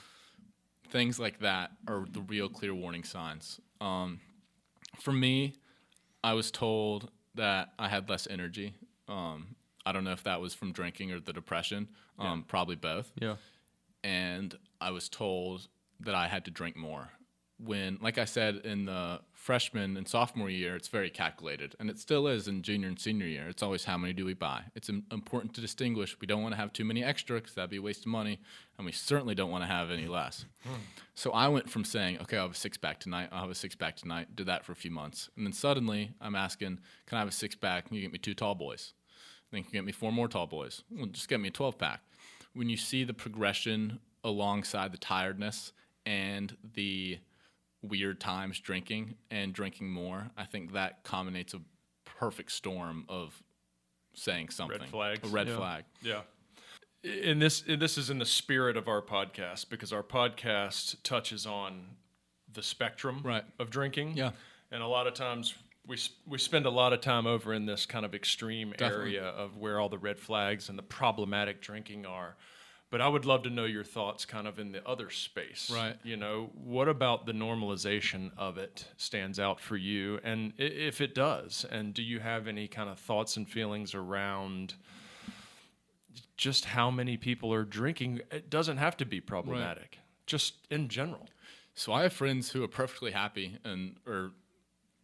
Things 0.90 1.18
like 1.18 1.40
that 1.40 1.72
are 1.88 2.04
the 2.10 2.20
real 2.20 2.48
clear 2.48 2.74
warning 2.74 3.04
signs. 3.04 3.60
Um, 3.80 4.20
for 5.00 5.12
me, 5.12 5.54
I 6.22 6.34
was 6.34 6.50
told 6.50 7.10
that 7.34 7.72
I 7.78 7.88
had 7.88 8.08
less 8.08 8.26
energy. 8.30 8.74
Um, 9.08 9.56
I 9.84 9.92
don't 9.92 10.04
know 10.04 10.12
if 10.12 10.22
that 10.24 10.40
was 10.40 10.54
from 10.54 10.72
drinking 10.72 11.10
or 11.12 11.20
the 11.20 11.32
depression. 11.32 11.88
Um, 12.18 12.44
Probably 12.46 12.76
both 12.76 13.10
Yeah. 13.20 13.36
and 14.04 14.56
I 14.80 14.90
was 14.92 15.08
told 15.08 15.68
that 16.00 16.14
I 16.14 16.28
had 16.28 16.44
to 16.44 16.50
drink 16.50 16.76
more. 16.76 17.10
When, 17.58 17.98
like 18.02 18.18
I 18.18 18.24
said, 18.24 18.56
in 18.64 18.86
the 18.86 19.20
freshman 19.32 19.96
and 19.96 20.08
sophomore 20.08 20.50
year, 20.50 20.74
it's 20.74 20.88
very 20.88 21.08
calculated, 21.08 21.76
and 21.78 21.88
it 21.88 22.00
still 22.00 22.26
is 22.26 22.48
in 22.48 22.62
junior 22.62 22.88
and 22.88 22.98
senior 22.98 23.26
year. 23.26 23.46
It's 23.48 23.62
always 23.62 23.84
how 23.84 23.96
many 23.96 24.12
do 24.12 24.24
we 24.24 24.34
buy. 24.34 24.64
It's 24.74 24.88
important 24.88 25.54
to 25.54 25.60
distinguish. 25.60 26.16
We 26.20 26.26
don't 26.26 26.42
want 26.42 26.52
to 26.54 26.60
have 26.60 26.72
too 26.72 26.84
many 26.84 27.04
extra 27.04 27.36
because 27.36 27.54
that'd 27.54 27.70
be 27.70 27.76
a 27.76 27.82
waste 27.82 28.00
of 28.00 28.06
money, 28.08 28.40
and 28.76 28.84
we 28.84 28.90
certainly 28.90 29.36
don't 29.36 29.50
want 29.50 29.62
to 29.62 29.68
have 29.68 29.92
any 29.92 30.08
less. 30.08 30.46
Hmm. 30.64 30.74
So 31.14 31.30
I 31.30 31.46
went 31.46 31.70
from 31.70 31.84
saying, 31.84 32.18
okay, 32.22 32.36
I'll 32.36 32.44
have 32.44 32.56
a 32.56 32.58
six 32.58 32.76
pack 32.76 32.98
tonight, 32.98 33.28
I'll 33.30 33.42
have 33.42 33.50
a 33.50 33.54
six 33.54 33.76
pack 33.76 33.96
tonight, 33.96 34.34
did 34.34 34.46
that 34.46 34.64
for 34.64 34.72
a 34.72 34.76
few 34.76 34.90
months. 34.90 35.30
And 35.36 35.46
then 35.46 35.52
suddenly 35.52 36.12
I'm 36.20 36.34
asking, 36.34 36.80
can 37.06 37.16
I 37.16 37.20
have 37.20 37.28
a 37.28 37.32
six 37.32 37.54
pack? 37.54 37.86
Can 37.86 37.96
you 37.96 38.02
get 38.02 38.12
me 38.12 38.18
two 38.18 38.34
tall 38.34 38.56
boys? 38.56 38.94
Then 39.52 39.58
you 39.58 39.64
can 39.64 39.72
get 39.72 39.84
me 39.84 39.92
four 39.92 40.10
more 40.10 40.26
tall 40.26 40.48
boys. 40.48 40.82
Well, 40.90 41.06
just 41.06 41.28
get 41.28 41.40
me 41.40 41.48
a 41.48 41.52
12 41.52 41.78
pack. 41.78 42.00
When 42.54 42.68
you 42.68 42.76
see 42.76 43.04
the 43.04 43.14
progression 43.14 44.00
alongside 44.24 44.90
the 44.90 44.98
tiredness 44.98 45.72
and 46.04 46.56
the 46.74 47.18
weird 47.88 48.20
times 48.20 48.58
drinking 48.60 49.14
and 49.30 49.52
drinking 49.52 49.90
more, 49.90 50.30
I 50.36 50.44
think 50.44 50.72
that 50.72 51.04
combinates 51.04 51.54
a 51.54 51.60
perfect 52.04 52.52
storm 52.52 53.04
of 53.08 53.42
saying 54.14 54.50
something. 54.50 54.80
Red 54.80 54.88
flags. 54.90 55.28
A 55.30 55.32
red 55.32 55.48
Yeah. 55.48 55.56
flag. 55.56 55.84
Yeah. 56.02 56.22
And 57.04 57.40
this 57.42 57.62
and 57.66 57.82
this 57.82 57.98
is 57.98 58.08
in 58.10 58.18
the 58.18 58.24
spirit 58.26 58.76
of 58.76 58.88
our 58.88 59.02
podcast 59.02 59.68
because 59.68 59.92
our 59.92 60.02
podcast 60.02 60.96
touches 61.02 61.44
on 61.46 61.96
the 62.52 62.62
spectrum 62.62 63.20
Right. 63.22 63.44
of 63.58 63.68
drinking. 63.70 64.16
Yeah. 64.16 64.32
And 64.70 64.82
a 64.82 64.86
lot 64.86 65.06
of 65.06 65.14
times 65.14 65.54
we 65.86 65.98
we 66.26 66.38
spend 66.38 66.64
a 66.64 66.70
lot 66.70 66.92
of 66.94 67.00
time 67.02 67.26
over 67.26 67.52
in 67.52 67.66
this 67.66 67.84
kind 67.84 68.06
of 68.06 68.14
extreme 68.14 68.70
Definitely. 68.70 69.18
area 69.18 69.24
of 69.28 69.56
where 69.58 69.78
all 69.78 69.88
the 69.90 69.98
red 69.98 70.18
flags 70.18 70.68
and 70.70 70.78
the 70.78 70.82
problematic 70.82 71.60
drinking 71.60 72.06
are. 72.06 72.36
But 72.90 73.00
I 73.00 73.08
would 73.08 73.24
love 73.24 73.42
to 73.42 73.50
know 73.50 73.64
your 73.64 73.82
thoughts 73.82 74.24
kind 74.24 74.46
of 74.46 74.58
in 74.58 74.70
the 74.70 74.86
other 74.86 75.10
space. 75.10 75.70
Right. 75.72 75.96
You 76.04 76.16
know, 76.16 76.50
what 76.54 76.88
about 76.88 77.26
the 77.26 77.32
normalization 77.32 78.30
of 78.36 78.56
it 78.56 78.86
stands 78.96 79.40
out 79.40 79.58
for 79.58 79.76
you? 79.76 80.20
And 80.22 80.52
if 80.58 81.00
it 81.00 81.14
does, 81.14 81.66
and 81.70 81.92
do 81.92 82.02
you 82.02 82.20
have 82.20 82.46
any 82.46 82.68
kind 82.68 82.88
of 82.88 82.98
thoughts 82.98 83.36
and 83.36 83.48
feelings 83.48 83.94
around 83.94 84.74
just 86.36 86.66
how 86.66 86.90
many 86.90 87.16
people 87.16 87.52
are 87.52 87.64
drinking? 87.64 88.20
It 88.30 88.48
doesn't 88.48 88.76
have 88.76 88.96
to 88.98 89.04
be 89.04 89.20
problematic, 89.20 89.98
just 90.26 90.54
in 90.70 90.88
general. 90.88 91.26
So 91.74 91.92
I 91.92 92.02
have 92.02 92.12
friends 92.12 92.50
who 92.50 92.62
are 92.62 92.68
perfectly 92.68 93.10
happy 93.10 93.58
and 93.64 93.96
or 94.06 94.30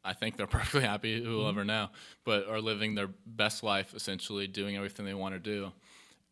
I 0.05 0.13
think 0.13 0.37
they're 0.37 0.47
perfectly 0.59 0.83
happy, 0.83 1.23
who 1.23 1.39
will 1.39 1.49
ever 1.49 1.61
mm-hmm. 1.61 1.69
know, 1.69 1.89
but 2.25 2.49
are 2.49 2.61
living 2.61 2.95
their 2.95 3.09
best 3.27 3.63
life 3.63 3.95
essentially, 3.95 4.47
doing 4.47 4.77
everything 4.77 5.07
they 5.07 5.15
want 5.15 5.35
to 5.35 5.41
do. 5.41 5.73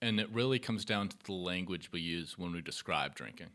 And 0.01 0.21
it 0.21 0.29
really 0.33 0.59
comes 0.59 0.85
down 0.85 1.09
to 1.09 1.17
the 1.25 1.33
language 1.33 1.91
we 1.93 2.01
use 2.01 2.39
when 2.39 2.53
we 2.53 2.61
describe 2.61 3.15
drinking. 3.15 3.49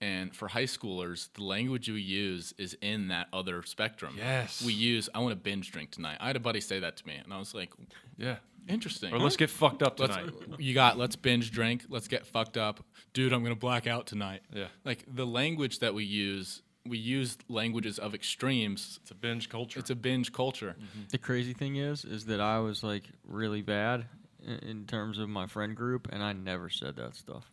And 0.00 0.34
for 0.34 0.48
high 0.48 0.64
schoolers, 0.64 1.28
the 1.34 1.44
language 1.44 1.88
we 1.88 2.00
use 2.02 2.52
is 2.58 2.76
in 2.82 3.08
that 3.08 3.28
other 3.32 3.62
spectrum. 3.62 4.14
Yes. 4.18 4.62
We 4.64 4.72
use, 4.74 5.08
I 5.14 5.20
want 5.20 5.32
to 5.32 5.36
binge 5.36 5.70
drink 5.72 5.90
tonight. 5.92 6.18
I 6.20 6.26
had 6.26 6.36
a 6.36 6.40
buddy 6.40 6.60
say 6.60 6.80
that 6.80 6.96
to 6.98 7.06
me, 7.06 7.14
and 7.22 7.32
I 7.32 7.38
was 7.38 7.54
like, 7.54 7.70
Yeah. 8.18 8.36
interesting. 8.68 9.14
Or 9.14 9.18
let's 9.18 9.36
get 9.36 9.48
fucked 9.48 9.82
up 9.82 9.98
Let's, 9.98 10.16
tonight. 10.16 10.34
you 10.58 10.74
got 10.74 10.98
let's 10.98 11.16
binge 11.16 11.50
drink, 11.50 11.84
let's 11.88 12.08
get 12.08 12.26
fucked 12.26 12.56
up. 12.58 12.84
Dude, 13.14 13.32
I'm 13.32 13.42
gonna 13.42 13.54
black 13.54 13.86
out 13.86 14.06
tonight. 14.06 14.42
Yeah. 14.52 14.66
Like 14.84 15.04
the 15.08 15.24
language 15.26 15.78
that 15.78 15.94
we 15.94 16.04
use, 16.04 16.62
we 16.84 16.98
use 16.98 17.38
languages 17.48 17.98
of 17.98 18.12
extremes. 18.14 18.98
It's 19.02 19.12
a 19.12 19.14
binge 19.14 19.48
culture. 19.48 19.78
It's 19.80 19.90
a 19.90 19.94
binge 19.94 20.32
culture. 20.32 20.76
The 21.10 21.18
crazy 21.18 21.52
thing 21.54 21.76
is, 21.76 22.04
is 22.04 22.26
that 22.26 22.40
I 22.40 22.58
was 22.58 22.82
like 22.82 23.04
really 23.24 23.62
bad 23.62 24.06
in, 24.46 24.86
terms 24.86 25.18
of 25.18 25.28
my 25.28 25.46
friend 25.46 25.76
group, 25.76 26.08
and 26.10 26.22
I 26.22 26.32
never 26.32 26.70
said 26.70 26.96
that 26.96 27.14
stuff. 27.16 27.50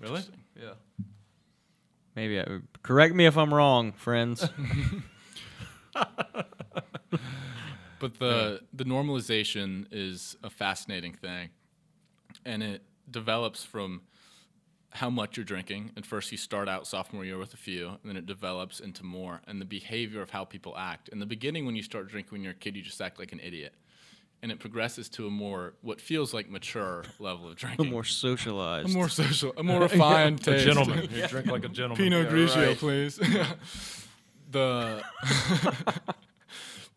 really? 0.00 0.22
Yeah. 0.60 0.74
Maybe 2.14 2.38
I, 2.40 2.44
correct 2.82 3.14
me 3.14 3.26
if 3.26 3.36
I'm 3.36 3.52
wrong, 3.52 3.92
friends. 3.92 4.48
But 8.04 8.18
the 8.18 8.60
the 8.74 8.84
normalization 8.84 9.86
is 9.90 10.36
a 10.44 10.50
fascinating 10.50 11.14
thing, 11.14 11.48
and 12.44 12.62
it 12.62 12.82
develops 13.10 13.64
from 13.64 14.02
how 14.90 15.08
much 15.08 15.38
you're 15.38 15.44
drinking. 15.44 15.92
At 15.96 16.04
first, 16.04 16.30
you 16.30 16.36
start 16.36 16.68
out 16.68 16.86
sophomore 16.86 17.24
year 17.24 17.38
with 17.38 17.54
a 17.54 17.56
few, 17.56 17.88
and 17.88 17.98
then 18.04 18.18
it 18.18 18.26
develops 18.26 18.78
into 18.78 19.04
more. 19.04 19.40
And 19.46 19.58
the 19.58 19.64
behavior 19.64 20.20
of 20.20 20.28
how 20.28 20.44
people 20.44 20.76
act. 20.76 21.08
In 21.08 21.18
the 21.18 21.24
beginning, 21.24 21.64
when 21.64 21.76
you 21.76 21.82
start 21.82 22.08
drinking 22.08 22.32
when 22.32 22.42
you're 22.42 22.52
a 22.52 22.56
kid, 22.56 22.76
you 22.76 22.82
just 22.82 23.00
act 23.00 23.18
like 23.18 23.32
an 23.32 23.40
idiot, 23.40 23.74
and 24.44 24.52
it 24.52 24.58
progresses 24.60 25.08
to 25.08 25.26
a 25.26 25.30
more 25.30 25.72
what 25.80 26.00
feels 26.02 26.34
like 26.34 26.50
mature 26.50 27.02
level 27.18 27.48
of 27.48 27.56
drinking. 27.56 27.86
A 27.86 27.90
more 27.90 28.04
socialized. 28.04 28.90
a 28.90 28.92
more 28.92 29.08
social, 29.08 29.54
a 29.56 29.62
more 29.62 29.80
refined 29.88 30.40
A 30.42 30.44
taste. 30.52 30.66
gentleman. 30.66 31.08
You 31.14 31.26
drink 31.26 31.46
like 31.46 31.64
a 31.64 31.68
gentleman. 31.70 31.96
Pinot 31.96 32.26
Yeah, 32.26 32.32
Grigio, 32.36 32.66
right. 32.68 32.76
please. 32.78 33.16
the 34.50 35.02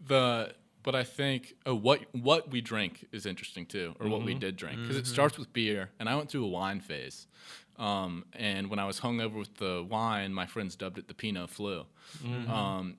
the 0.07 0.53
but 0.83 0.95
I 0.95 1.03
think 1.03 1.53
oh, 1.65 1.75
what 1.75 2.01
what 2.13 2.49
we 2.51 2.59
drink 2.61 3.05
is 3.11 3.25
interesting 3.25 3.65
too, 3.65 3.95
or 3.99 4.07
what 4.09 4.23
we 4.23 4.31
Mm-hmm. 4.33 4.39
did 4.39 4.55
drink, 4.57 4.79
because 4.81 4.97
it 4.97 5.07
starts 5.07 5.37
with 5.37 5.51
beer, 5.53 5.89
and 5.99 6.07
I 6.09 6.15
went 6.15 6.29
through 6.29 6.45
a 6.45 6.49
wine 6.49 6.79
phase. 6.81 7.27
Um, 7.77 8.25
and 8.33 8.69
when 8.71 8.79
I 8.79 8.85
was 8.85 8.99
hungover 8.99 9.37
with 9.37 9.55
the 9.55 9.85
wine, 9.87 10.33
my 10.33 10.47
friends 10.47 10.75
dubbed 10.75 10.97
it 10.97 11.07
the 11.07 11.13
Pinot 11.13 11.49
flu. 11.49 11.85
Mm-hmm. 12.25 12.51
Um, 12.51 12.97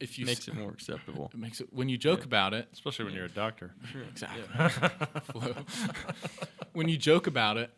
if 0.00 0.18
you 0.18 0.26
makes 0.26 0.40
s- 0.40 0.48
it 0.48 0.54
more 0.56 0.70
acceptable. 0.70 1.30
it 1.32 1.38
makes 1.38 1.60
it 1.60 1.68
when 1.72 1.88
you 1.88 1.96
joke 1.98 2.24
about 2.24 2.54
it, 2.54 2.68
Especially 2.72 3.04
when 3.04 3.14
you're 3.14 3.24
a 3.26 3.28
doctor. 3.28 3.72
Exactly. 4.10 4.42
Flu. 5.32 5.54
when 6.72 6.88
you 6.88 6.96
joke 6.96 7.26
about 7.26 7.56
it, 7.56 7.70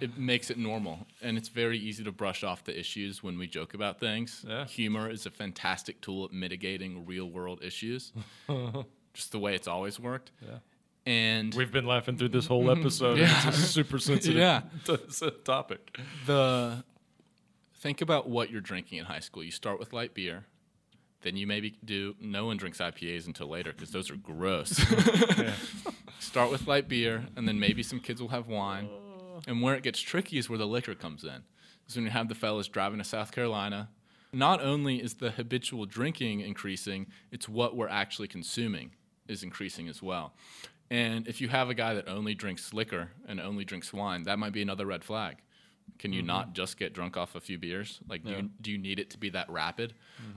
it 0.00 0.18
makes 0.18 0.50
it 0.50 0.58
normal, 0.58 1.06
and 1.20 1.38
it's 1.38 1.48
very 1.48 1.78
easy 1.78 2.02
to 2.04 2.10
brush 2.12 2.42
off 2.42 2.64
the 2.64 2.78
issues 2.78 3.22
when 3.22 3.38
we 3.38 3.46
joke 3.46 3.74
about 3.74 4.00
things. 4.00 4.44
Yeah. 4.48 4.66
Humor 4.66 5.08
is 5.10 5.26
a 5.26 5.30
fantastic 5.30 6.00
tool 6.00 6.24
at 6.24 6.32
mitigating 6.32 7.06
real 7.06 7.30
world 7.30 7.62
issues, 7.62 8.12
just 9.14 9.30
the 9.32 9.38
way 9.38 9.54
it's 9.54 9.68
always 9.68 10.00
worked. 10.00 10.32
Yeah. 10.40 10.58
And 11.04 11.52
We've 11.54 11.72
been 11.72 11.86
laughing 11.86 12.16
through 12.16 12.28
this 12.30 12.46
whole 12.46 12.70
episode. 12.70 13.18
Yeah. 13.18 13.48
It's 13.48 13.58
a 13.58 13.62
super 13.62 13.98
sensitive 13.98 14.36
Yeah. 14.38 14.62
t- 14.84 14.96
uh, 15.22 15.30
topic. 15.44 15.98
the 16.26 16.84
think 17.76 18.00
about 18.00 18.28
what 18.28 18.50
you're 18.50 18.60
drinking 18.60 18.98
in 18.98 19.04
high 19.06 19.18
school. 19.18 19.42
You 19.42 19.50
start 19.50 19.80
with 19.80 19.92
light 19.92 20.14
beer. 20.14 20.44
Then 21.22 21.36
you 21.36 21.46
maybe 21.46 21.76
do. 21.84 22.14
No 22.20 22.46
one 22.46 22.56
drinks 22.56 22.78
IPAs 22.78 23.26
until 23.26 23.48
later 23.48 23.72
because 23.72 23.90
those 23.90 24.10
are 24.10 24.16
gross. 24.16 24.70
Start 26.18 26.50
with 26.50 26.66
light 26.66 26.88
beer, 26.88 27.26
and 27.36 27.46
then 27.48 27.58
maybe 27.58 27.82
some 27.82 28.00
kids 28.00 28.20
will 28.20 28.28
have 28.28 28.48
wine. 28.48 28.88
And 29.46 29.62
where 29.62 29.74
it 29.74 29.82
gets 29.82 30.00
tricky 30.00 30.38
is 30.38 30.48
where 30.48 30.58
the 30.58 30.66
liquor 30.66 30.94
comes 30.94 31.24
in. 31.24 31.42
Is 31.88 31.96
when 31.96 32.04
you 32.04 32.10
have 32.10 32.28
the 32.28 32.34
fellas 32.34 32.68
driving 32.68 32.98
to 32.98 33.04
South 33.04 33.32
Carolina. 33.32 33.88
Not 34.32 34.62
only 34.62 35.02
is 35.02 35.14
the 35.14 35.30
habitual 35.30 35.84
drinking 35.84 36.40
increasing, 36.40 37.06
it's 37.30 37.48
what 37.48 37.76
we're 37.76 37.88
actually 37.88 38.28
consuming 38.28 38.92
is 39.28 39.42
increasing 39.42 39.88
as 39.88 40.02
well. 40.02 40.32
And 40.90 41.26
if 41.28 41.40
you 41.40 41.48
have 41.48 41.70
a 41.70 41.74
guy 41.74 41.94
that 41.94 42.08
only 42.08 42.34
drinks 42.34 42.72
liquor 42.72 43.10
and 43.26 43.40
only 43.40 43.64
drinks 43.64 43.92
wine, 43.92 44.24
that 44.24 44.38
might 44.38 44.52
be 44.52 44.62
another 44.62 44.86
red 44.86 45.04
flag. 45.04 45.36
Can 45.98 46.12
you 46.12 46.22
not 46.22 46.54
just 46.54 46.78
get 46.78 46.92
drunk 46.94 47.16
off 47.16 47.34
a 47.34 47.40
few 47.40 47.58
beers? 47.58 48.00
Like, 48.08 48.24
do, 48.24 48.30
you, 48.30 48.50
do 48.60 48.70
you 48.72 48.78
need 48.78 48.98
it 48.98 49.10
to 49.10 49.18
be 49.18 49.30
that 49.30 49.50
rapid? 49.50 49.94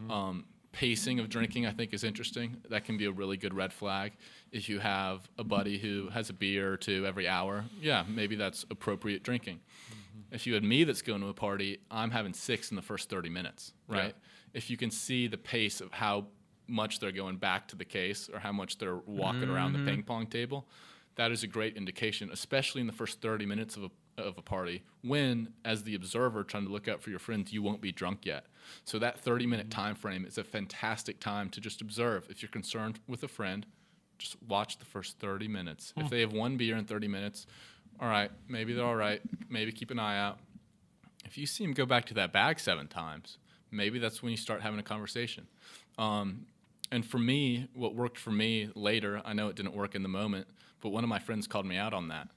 Um, 0.09 0.45
pacing 0.75 1.21
of 1.21 1.29
drinking, 1.29 1.65
I 1.65 1.71
think, 1.71 1.93
is 1.93 2.03
interesting. 2.03 2.57
That 2.69 2.83
can 2.83 2.97
be 2.97 3.05
a 3.05 3.11
really 3.11 3.37
good 3.37 3.53
red 3.53 3.71
flag. 3.71 4.11
If 4.51 4.67
you 4.67 4.79
have 4.79 5.21
a 5.37 5.43
buddy 5.43 5.77
who 5.77 6.09
has 6.09 6.29
a 6.29 6.33
beer 6.33 6.73
or 6.73 6.75
two 6.75 7.05
every 7.07 7.29
hour, 7.29 7.63
yeah, 7.81 8.03
maybe 8.07 8.35
that's 8.35 8.65
appropriate 8.69 9.23
drinking. 9.23 9.61
Mm-hmm. 9.89 10.35
If 10.35 10.45
you 10.45 10.53
had 10.53 10.65
me 10.65 10.83
that's 10.83 11.01
going 11.01 11.21
to 11.21 11.27
a 11.27 11.33
party, 11.33 11.79
I'm 11.89 12.11
having 12.11 12.33
six 12.33 12.71
in 12.71 12.75
the 12.75 12.81
first 12.81 13.09
30 13.09 13.29
minutes, 13.29 13.71
right? 13.87 14.13
If 14.53 14.69
you 14.69 14.75
can 14.75 14.91
see 14.91 15.27
the 15.27 15.37
pace 15.37 15.79
of 15.79 15.93
how 15.93 16.27
much 16.67 16.99
they're 16.99 17.13
going 17.13 17.37
back 17.37 17.69
to 17.69 17.77
the 17.77 17.85
case 17.85 18.29
or 18.31 18.39
how 18.39 18.51
much 18.51 18.77
they're 18.77 18.97
walking 19.05 19.49
around 19.49 19.73
the 19.73 19.79
mm-hmm. 19.79 19.87
ping 19.87 20.03
pong 20.03 20.27
table, 20.27 20.67
that 21.15 21.31
is 21.31 21.43
a 21.43 21.47
great 21.47 21.77
indication, 21.77 22.29
especially 22.33 22.81
in 22.81 22.87
the 22.87 22.93
first 22.93 23.21
30 23.21 23.45
minutes 23.45 23.77
of 23.77 23.83
a 23.83 23.91
of 24.17 24.37
a 24.37 24.41
party 24.41 24.83
when 25.01 25.49
as 25.63 25.83
the 25.83 25.95
observer 25.95 26.43
trying 26.43 26.65
to 26.65 26.71
look 26.71 26.87
out 26.87 27.01
for 27.01 27.09
your 27.09 27.19
friends 27.19 27.51
you 27.51 27.61
won't 27.61 27.81
be 27.81 27.91
drunk 27.91 28.25
yet. 28.25 28.45
So 28.83 28.99
that 28.99 29.19
30 29.19 29.45
minute 29.45 29.69
time 29.69 29.95
frame 29.95 30.25
is 30.25 30.37
a 30.37 30.43
fantastic 30.43 31.19
time 31.19 31.49
to 31.49 31.61
just 31.61 31.81
observe. 31.81 32.27
If 32.29 32.41
you're 32.41 32.49
concerned 32.49 32.99
with 33.07 33.23
a 33.23 33.27
friend 33.27 33.65
just 34.17 34.37
watch 34.47 34.77
the 34.77 34.85
first 34.85 35.19
30 35.19 35.49
minutes. 35.49 35.93
If 35.97 36.09
they 36.09 36.21
have 36.21 36.31
one 36.31 36.55
beer 36.55 36.77
in 36.77 36.85
30 36.85 37.07
minutes 37.07 37.47
all 37.99 38.09
right 38.09 38.31
maybe 38.47 38.73
they're 38.73 38.85
all 38.85 38.95
right 38.95 39.21
maybe 39.49 39.71
keep 39.71 39.91
an 39.91 39.99
eye 39.99 40.17
out. 40.17 40.39
If 41.25 41.37
you 41.37 41.45
see 41.45 41.65
them 41.65 41.73
go 41.73 41.85
back 41.85 42.05
to 42.05 42.13
that 42.15 42.31
bag 42.31 42.59
seven 42.59 42.87
times 42.87 43.37
maybe 43.71 43.99
that's 43.99 44.23
when 44.23 44.31
you 44.31 44.37
start 44.37 44.61
having 44.61 44.79
a 44.79 44.83
conversation. 44.83 45.47
Um, 45.97 46.45
and 46.91 47.05
for 47.05 47.17
me 47.17 47.67
what 47.73 47.95
worked 47.95 48.17
for 48.17 48.31
me 48.31 48.69
later 48.75 49.21
i 49.25 49.33
know 49.33 49.47
it 49.47 49.55
didn't 49.55 49.75
work 49.75 49.95
in 49.95 50.03
the 50.03 50.09
moment 50.09 50.47
but 50.81 50.89
one 50.89 51.03
of 51.03 51.09
my 51.09 51.19
friends 51.19 51.47
called 51.47 51.65
me 51.65 51.77
out 51.77 51.93
on 51.93 52.07
that 52.09 52.27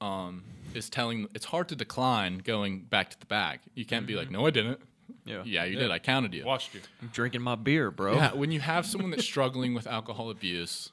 um, 0.00 0.44
is 0.74 0.88
telling 0.90 1.28
it's 1.34 1.46
hard 1.46 1.68
to 1.68 1.76
decline 1.76 2.38
going 2.38 2.80
back 2.80 3.10
to 3.10 3.18
the 3.20 3.26
bag. 3.26 3.60
You 3.74 3.84
can't 3.84 4.06
be 4.06 4.14
like, 4.14 4.30
no, 4.30 4.46
I 4.46 4.50
didn't. 4.50 4.80
Yeah. 5.24 5.42
Yeah, 5.44 5.64
you 5.64 5.76
did. 5.78 5.90
I 5.90 5.98
counted 5.98 6.32
you. 6.32 6.44
Watched 6.44 6.74
you. 6.74 6.80
I'm 7.02 7.08
drinking 7.08 7.42
my 7.42 7.54
beer, 7.54 7.90
bro. 7.90 8.14
Yeah, 8.14 8.32
when 8.34 8.50
you 8.50 8.60
have 8.60 8.86
someone 8.86 9.10
that's 9.10 9.24
struggling 9.24 9.74
with 9.74 9.86
alcohol 9.86 10.30
abuse, 10.30 10.90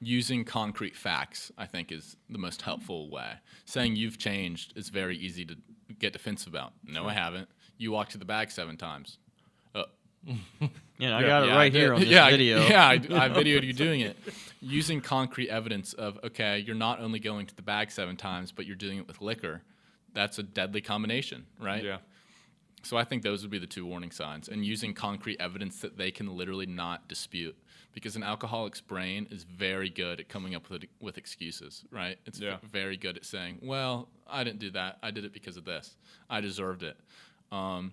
using 0.00 0.44
concrete 0.44 0.96
facts, 0.96 1.52
I 1.58 1.66
think, 1.66 1.92
is 1.92 2.16
the 2.28 2.38
most 2.38 2.62
helpful 2.62 3.08
way. 3.10 3.32
Saying 3.66 3.96
you've 3.96 4.18
changed 4.18 4.72
is 4.76 4.88
very 4.88 5.16
easy 5.16 5.44
to 5.44 5.56
get 5.98 6.12
defensive 6.12 6.48
about. 6.48 6.72
No, 6.84 7.06
I 7.06 7.12
haven't. 7.12 7.48
You 7.78 7.92
walked 7.92 8.12
to 8.12 8.18
the 8.18 8.24
bag 8.24 8.50
seven 8.50 8.76
times. 8.76 9.18
Uh, 9.74 9.84
Yeah, 10.98 11.16
I 11.16 11.22
got 11.22 11.44
it 11.44 11.46
yeah, 11.46 11.56
right 11.56 11.72
here 11.72 11.94
on 11.94 12.00
this 12.00 12.08
yeah, 12.10 12.26
I- 12.26 12.30
video. 12.30 12.66
yeah, 12.68 12.86
I, 12.86 12.92
I 12.94 13.28
videoed 13.30 13.62
you 13.62 13.72
doing 13.72 14.00
it. 14.00 14.16
Using 14.60 15.00
concrete 15.00 15.48
evidence 15.48 15.94
of, 15.94 16.18
okay, 16.22 16.58
you're 16.58 16.76
not 16.76 17.00
only 17.00 17.18
going 17.18 17.46
to 17.46 17.56
the 17.56 17.62
bag 17.62 17.90
seven 17.90 18.16
times, 18.16 18.52
but 18.52 18.66
you're 18.66 18.76
doing 18.76 18.98
it 18.98 19.06
with 19.06 19.20
liquor. 19.22 19.62
That's 20.12 20.38
a 20.38 20.42
deadly 20.42 20.80
combination, 20.82 21.46
right? 21.58 21.82
Yeah. 21.82 21.98
So 22.82 22.96
I 22.96 23.04
think 23.04 23.22
those 23.22 23.42
would 23.42 23.50
be 23.50 23.58
the 23.58 23.66
two 23.66 23.86
warning 23.86 24.10
signs, 24.10 24.48
and 24.48 24.64
using 24.64 24.92
concrete 24.94 25.38
evidence 25.40 25.80
that 25.80 25.96
they 25.96 26.10
can 26.10 26.36
literally 26.36 26.66
not 26.66 27.08
dispute, 27.08 27.56
because 27.92 28.16
an 28.16 28.22
alcoholic's 28.22 28.80
brain 28.80 29.28
is 29.30 29.44
very 29.44 29.88
good 29.90 30.20
at 30.20 30.28
coming 30.28 30.54
up 30.54 30.68
with 30.70 30.84
with 31.00 31.16
excuses, 31.18 31.84
right? 31.90 32.18
It's 32.26 32.40
Yeah. 32.40 32.58
very 32.70 32.96
good 32.96 33.16
at 33.18 33.24
saying, 33.24 33.60
"Well, 33.62 34.08
I 34.26 34.44
didn't 34.44 34.60
do 34.60 34.70
that. 34.70 34.98
I 35.02 35.10
did 35.10 35.24
it 35.24 35.32
because 35.32 35.56
of 35.58 35.64
this. 35.64 35.96
I 36.28 36.40
deserved 36.40 36.82
it." 36.82 36.98
Um, 37.52 37.92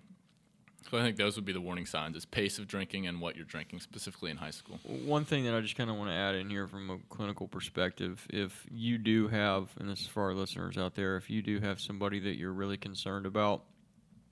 so 0.90 0.98
I 0.98 1.02
think 1.02 1.16
those 1.16 1.36
would 1.36 1.44
be 1.44 1.52
the 1.52 1.60
warning 1.60 1.86
signs: 1.86 2.16
is 2.16 2.24
pace 2.24 2.58
of 2.58 2.66
drinking 2.66 3.06
and 3.06 3.20
what 3.20 3.36
you're 3.36 3.44
drinking, 3.44 3.80
specifically 3.80 4.30
in 4.30 4.36
high 4.38 4.50
school. 4.50 4.78
One 4.84 5.24
thing 5.24 5.44
that 5.44 5.54
I 5.54 5.60
just 5.60 5.76
kind 5.76 5.90
of 5.90 5.96
want 5.96 6.10
to 6.10 6.14
add 6.14 6.34
in 6.34 6.48
here 6.48 6.66
from 6.66 6.90
a 6.90 6.98
clinical 7.08 7.46
perspective, 7.48 8.26
if 8.30 8.66
you 8.70 8.98
do 8.98 9.28
have, 9.28 9.68
and 9.78 9.88
this 9.88 10.00
is 10.00 10.06
for 10.06 10.22
our 10.24 10.34
listeners 10.34 10.78
out 10.78 10.94
there, 10.94 11.16
if 11.16 11.28
you 11.30 11.42
do 11.42 11.60
have 11.60 11.80
somebody 11.80 12.18
that 12.20 12.36
you're 12.38 12.52
really 12.52 12.76
concerned 12.76 13.26
about 13.26 13.64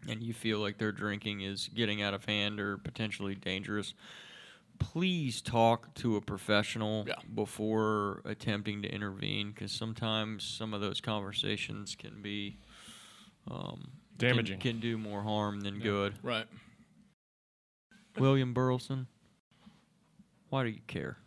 and 0.08 0.22
you 0.22 0.32
feel 0.32 0.58
like 0.60 0.78
their 0.78 0.92
drinking 0.92 1.40
is 1.40 1.68
getting 1.74 2.00
out 2.00 2.14
of 2.14 2.24
hand 2.26 2.60
or 2.60 2.78
potentially 2.78 3.34
dangerous, 3.34 3.92
please 4.78 5.40
talk 5.40 5.92
to 5.94 6.16
a 6.16 6.20
professional 6.20 7.04
Yeah. 7.08 7.14
before 7.34 8.20
attempting 8.24 8.82
to 8.82 8.88
intervene 8.88 9.50
because 9.52 9.72
sometimes 9.72 10.44
some 10.44 10.74
of 10.74 10.80
those 10.80 11.00
conversations 11.00 11.94
can 11.96 12.20
be 12.22 12.58
um, 13.50 13.90
Damaging. 14.18 14.58
can, 14.60 14.80
do 14.80 14.96
more 14.96 15.22
harm 15.22 15.60
than 15.60 15.78
good. 15.78 16.14
Right. 16.22 16.46
William 18.18 18.54
Burleson, 18.54 19.06
why 20.48 20.64
do 20.64 20.70
you 20.70 20.80
care? 20.86 21.18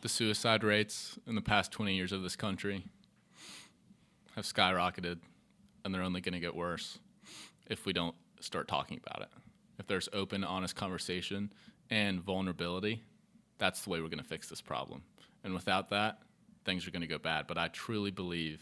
The 0.00 0.08
suicide 0.08 0.64
rates 0.64 1.18
in 1.26 1.34
the 1.34 1.40
past 1.40 1.70
20 1.72 1.94
years 1.94 2.12
of 2.12 2.22
this 2.22 2.36
country 2.36 2.84
have 4.34 4.44
skyrocketed, 4.44 5.18
and 5.84 5.94
they're 5.94 6.02
only 6.02 6.20
going 6.20 6.34
to 6.34 6.40
get 6.40 6.54
worse 6.54 6.98
if 7.66 7.86
we 7.86 7.92
don't 7.92 8.14
start 8.40 8.68
talking 8.68 9.00
about 9.04 9.22
it. 9.22 9.28
If 9.78 9.86
there's 9.86 10.08
open, 10.12 10.42
honest 10.44 10.74
conversation 10.74 11.52
and 11.90 12.20
vulnerability, 12.20 13.02
that's 13.58 13.82
the 13.82 13.90
way 13.90 14.00
we're 14.00 14.08
going 14.08 14.18
to 14.18 14.24
fix 14.24 14.48
this 14.48 14.60
problem. 14.60 15.02
And 15.44 15.54
without 15.54 15.90
that, 15.90 16.18
things 16.64 16.86
are 16.86 16.90
going 16.90 17.02
to 17.02 17.08
go 17.08 17.18
bad. 17.18 17.46
But 17.46 17.58
I 17.58 17.68
truly 17.68 18.10
believe 18.10 18.60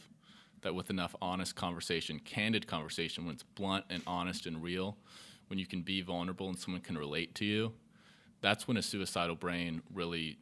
that 0.62 0.74
with 0.74 0.90
enough 0.90 1.14
honest 1.20 1.54
conversation, 1.54 2.18
candid 2.18 2.66
conversation, 2.66 3.24
when 3.24 3.34
it's 3.34 3.42
blunt 3.42 3.84
and 3.90 4.02
honest 4.06 4.46
and 4.46 4.62
real, 4.62 4.96
when 5.48 5.58
you 5.58 5.66
can 5.66 5.82
be 5.82 6.00
vulnerable 6.00 6.48
and 6.48 6.58
someone 6.58 6.82
can 6.82 6.98
relate 6.98 7.34
to 7.36 7.44
you, 7.44 7.72
that's 8.40 8.66
when 8.66 8.76
a 8.76 8.82
suicidal 8.82 9.36
brain 9.36 9.82
really 9.92 10.38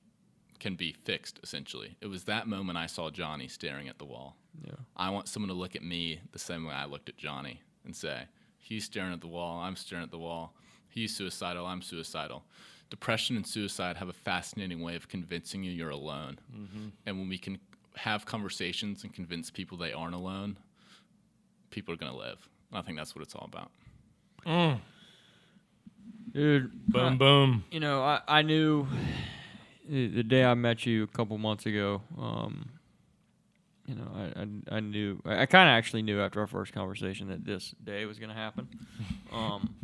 can 0.60 0.76
be 0.76 0.92
fixed 1.04 1.40
essentially. 1.42 1.96
It 2.00 2.06
was 2.06 2.24
that 2.24 2.46
moment 2.46 2.78
I 2.78 2.86
saw 2.86 3.10
Johnny 3.10 3.48
staring 3.48 3.88
at 3.88 3.98
the 3.98 4.04
wall. 4.04 4.36
Yeah. 4.64 4.72
I 4.96 5.10
want 5.10 5.28
someone 5.28 5.48
to 5.48 5.54
look 5.54 5.76
at 5.76 5.82
me 5.82 6.20
the 6.32 6.38
same 6.38 6.64
way 6.64 6.74
I 6.74 6.86
looked 6.86 7.08
at 7.08 7.16
Johnny 7.16 7.60
and 7.84 7.94
say, 7.94 8.22
he's 8.58 8.84
staring 8.84 9.12
at 9.12 9.20
the 9.20 9.26
wall, 9.26 9.60
I'm 9.60 9.76
staring 9.76 10.04
at 10.04 10.10
the 10.10 10.18
wall. 10.18 10.54
He's 10.88 11.14
suicidal, 11.14 11.66
I'm 11.66 11.82
suicidal. 11.82 12.44
Depression 12.88 13.36
and 13.36 13.46
suicide 13.46 13.96
have 13.96 14.08
a 14.08 14.12
fascinating 14.12 14.80
way 14.80 14.94
of 14.94 15.08
convincing 15.08 15.64
you 15.64 15.72
you're 15.72 15.90
alone. 15.90 16.38
Mm-hmm. 16.54 16.88
And 17.04 17.18
when 17.18 17.28
we 17.28 17.38
can 17.38 17.58
have 17.96 18.26
conversations 18.26 19.04
and 19.04 19.12
convince 19.14 19.50
people 19.50 19.78
they 19.78 19.92
aren't 19.92 20.14
alone, 20.14 20.56
people 21.70 21.94
are 21.94 21.96
going 21.96 22.12
to 22.12 22.18
live. 22.18 22.48
And 22.70 22.78
I 22.78 22.82
think 22.82 22.96
that's 22.98 23.14
what 23.14 23.22
it's 23.22 23.34
all 23.34 23.48
about. 23.52 23.70
Dude, 26.32 26.72
Boom, 26.88 27.16
boom. 27.18 27.64
you 27.70 27.78
know, 27.80 28.02
I, 28.02 28.20
I 28.26 28.42
knew 28.42 28.86
the, 29.88 30.08
the 30.08 30.22
day 30.24 30.44
I 30.44 30.54
met 30.54 30.84
you 30.84 31.04
a 31.04 31.06
couple 31.06 31.38
months 31.38 31.64
ago. 31.66 32.02
Um, 32.18 32.70
you 33.86 33.94
know, 33.94 34.10
I 34.16 34.40
I, 34.40 34.76
I 34.76 34.80
knew 34.80 35.20
I, 35.24 35.42
I 35.42 35.46
kind 35.46 35.68
of 35.68 35.72
actually 35.74 36.02
knew 36.02 36.20
after 36.20 36.40
our 36.40 36.46
first 36.48 36.72
conversation 36.72 37.28
that 37.28 37.44
this 37.44 37.74
day 37.84 38.04
was 38.06 38.18
going 38.18 38.30
to 38.30 38.34
happen. 38.34 38.68
Um, 39.32 39.74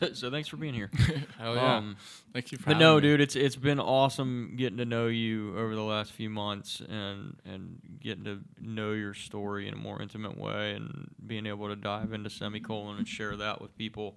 so, 0.14 0.30
thanks 0.30 0.48
for 0.48 0.56
being 0.56 0.74
here. 0.74 0.90
Hell 1.38 1.54
yeah. 1.54 1.76
Um, 1.76 1.96
Thank 2.32 2.52
you 2.52 2.58
for 2.58 2.70
but 2.70 2.78
no, 2.78 2.96
me. 2.96 3.02
dude, 3.02 3.20
it's 3.20 3.36
it's 3.36 3.56
been 3.56 3.80
awesome 3.80 4.54
getting 4.56 4.78
to 4.78 4.84
know 4.84 5.06
you 5.06 5.56
over 5.56 5.74
the 5.74 5.82
last 5.82 6.12
few 6.12 6.30
months 6.30 6.80
and 6.80 7.36
and 7.44 7.80
getting 8.00 8.24
to 8.24 8.40
know 8.60 8.92
your 8.92 9.14
story 9.14 9.68
in 9.68 9.74
a 9.74 9.76
more 9.76 10.00
intimate 10.00 10.38
way 10.38 10.72
and 10.72 11.10
being 11.26 11.46
able 11.46 11.68
to 11.68 11.76
dive 11.76 12.12
into 12.12 12.30
semicolon 12.30 12.98
and 12.98 13.08
share 13.08 13.36
that 13.36 13.60
with 13.60 13.76
people. 13.76 14.16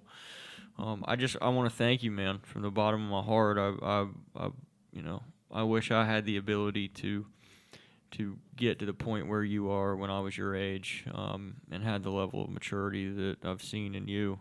Um, 0.78 1.04
I 1.06 1.16
just 1.16 1.36
I 1.40 1.48
want 1.48 1.70
to 1.70 1.76
thank 1.76 2.02
you, 2.02 2.10
man, 2.10 2.40
from 2.42 2.62
the 2.62 2.70
bottom 2.70 3.04
of 3.04 3.10
my 3.10 3.22
heart. 3.22 3.58
I, 3.58 3.72
I, 3.84 4.06
I 4.36 4.50
you 4.92 5.02
know 5.02 5.22
I 5.52 5.62
wish 5.62 5.90
I 5.90 6.04
had 6.04 6.24
the 6.24 6.36
ability 6.36 6.88
to 6.88 7.26
to 8.12 8.38
get 8.54 8.78
to 8.78 8.86
the 8.86 8.94
point 8.94 9.28
where 9.28 9.42
you 9.42 9.70
are 9.70 9.96
when 9.96 10.10
I 10.10 10.20
was 10.20 10.38
your 10.38 10.54
age 10.54 11.04
um, 11.12 11.56
and 11.70 11.82
had 11.82 12.02
the 12.02 12.10
level 12.10 12.42
of 12.42 12.50
maturity 12.50 13.10
that 13.10 13.44
I've 13.44 13.62
seen 13.62 13.94
in 13.94 14.08
you 14.08 14.38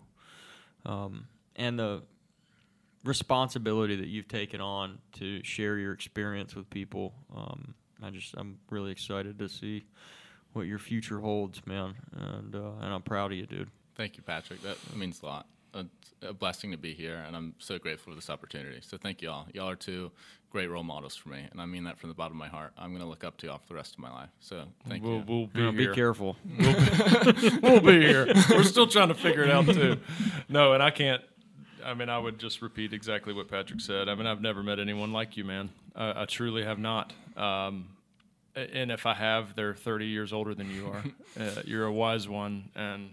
um, 0.86 1.28
and 1.56 1.80
the 1.80 2.04
responsibility 3.04 3.96
that 3.96 4.08
you've 4.08 4.28
taken 4.28 4.62
on 4.62 4.98
to 5.14 5.44
share 5.44 5.78
your 5.78 5.94
experience 5.94 6.56
with 6.56 6.70
people. 6.70 7.14
Um, 7.36 7.76
I 8.04 8.10
just 8.10 8.34
I'm 8.38 8.58
really 8.70 8.92
excited 8.92 9.40
to 9.40 9.48
see 9.48 9.86
what 10.54 10.64
your 10.64 10.80
future 10.80 11.20
holds, 11.20 11.66
man, 11.66 11.96
and 12.14 12.56
uh, 12.56 12.72
and 12.82 12.94
I'm 12.94 13.02
proud 13.02 13.32
of 13.32 13.38
you, 13.38 13.46
dude. 13.46 13.70
Thank 13.96 14.18
you, 14.18 14.24
Patrick. 14.24 14.62
That 14.64 14.78
means 14.96 15.22
a 15.22 15.26
lot. 15.26 15.48
It's 15.76 16.14
a 16.22 16.34
blessing 16.34 16.72
to 16.72 16.78
be 16.78 16.94
here, 16.94 17.24
and 17.28 17.36
I'm 17.36 17.54
so 17.60 17.78
grateful 17.78 18.12
for 18.12 18.16
this 18.16 18.30
opportunity. 18.30 18.80
So 18.82 18.98
thank 18.98 19.22
you 19.22 19.30
all. 19.30 19.48
Y'all 19.54 19.70
are 19.70 19.76
two 19.76 20.12
great 20.52 20.68
role 20.68 20.84
models 20.84 21.16
for 21.16 21.30
me, 21.30 21.46
and 21.52 21.60
I 21.60 21.66
mean 21.66 21.84
that 21.84 22.00
from 22.00 22.10
the 22.10 22.16
bottom 22.16 22.38
of 22.38 22.40
my 22.40 22.48
heart. 22.48 22.72
I'm 22.78 22.92
going 22.92 23.02
to 23.02 23.08
look 23.08 23.24
up 23.26 23.36
to 23.38 23.48
y'all 23.48 23.58
for 23.58 23.68
the 23.68 23.76
rest 23.76 23.94
of 23.94 24.00
my 24.00 24.12
life. 24.12 24.30
So 24.40 24.64
thank 24.88 25.04
We'll, 25.04 25.18
you. 25.18 25.24
we'll 25.28 25.48
be 25.48 25.60
Now, 25.62 25.72
here. 25.72 25.90
be 25.90 25.96
careful. 25.96 26.38
we'll 27.62 27.82
be 27.82 28.00
here. 28.02 28.32
We're 28.50 28.64
still 28.64 28.88
trying 28.88 29.10
to 29.10 29.16
figure 29.16 29.44
it 29.44 29.52
out 29.52 29.66
too. 29.66 29.98
No, 30.48 30.74
and 30.74 30.82
I 30.82 30.92
can't. 30.92 31.22
I 31.84 31.94
mean, 31.94 32.10
I 32.10 32.18
would 32.18 32.40
just 32.40 32.62
repeat 32.62 32.94
exactly 32.94 33.34
what 33.34 33.48
Patrick 33.50 33.82
said. 33.82 34.10
I 34.10 34.16
mean, 34.16 34.26
I've 34.26 34.42
never 34.42 34.64
met 34.64 34.80
anyone 34.80 35.12
like 35.12 35.38
you, 35.38 35.44
man. 35.44 35.70
I, 35.96 36.22
I 36.22 36.26
truly 36.26 36.64
have 36.64 36.80
not. 36.80 37.14
Um, 37.38 37.90
and 38.56 38.92
if 38.92 39.06
I 39.06 39.14
have, 39.14 39.56
they're 39.56 39.76
30 39.76 40.06
years 40.08 40.32
older 40.34 40.56
than 40.56 40.72
you 40.72 40.88
are. 40.88 41.04
uh, 41.40 41.62
you're 41.66 41.86
a 41.86 41.92
wise 41.94 42.28
one, 42.30 42.70
and 42.76 43.10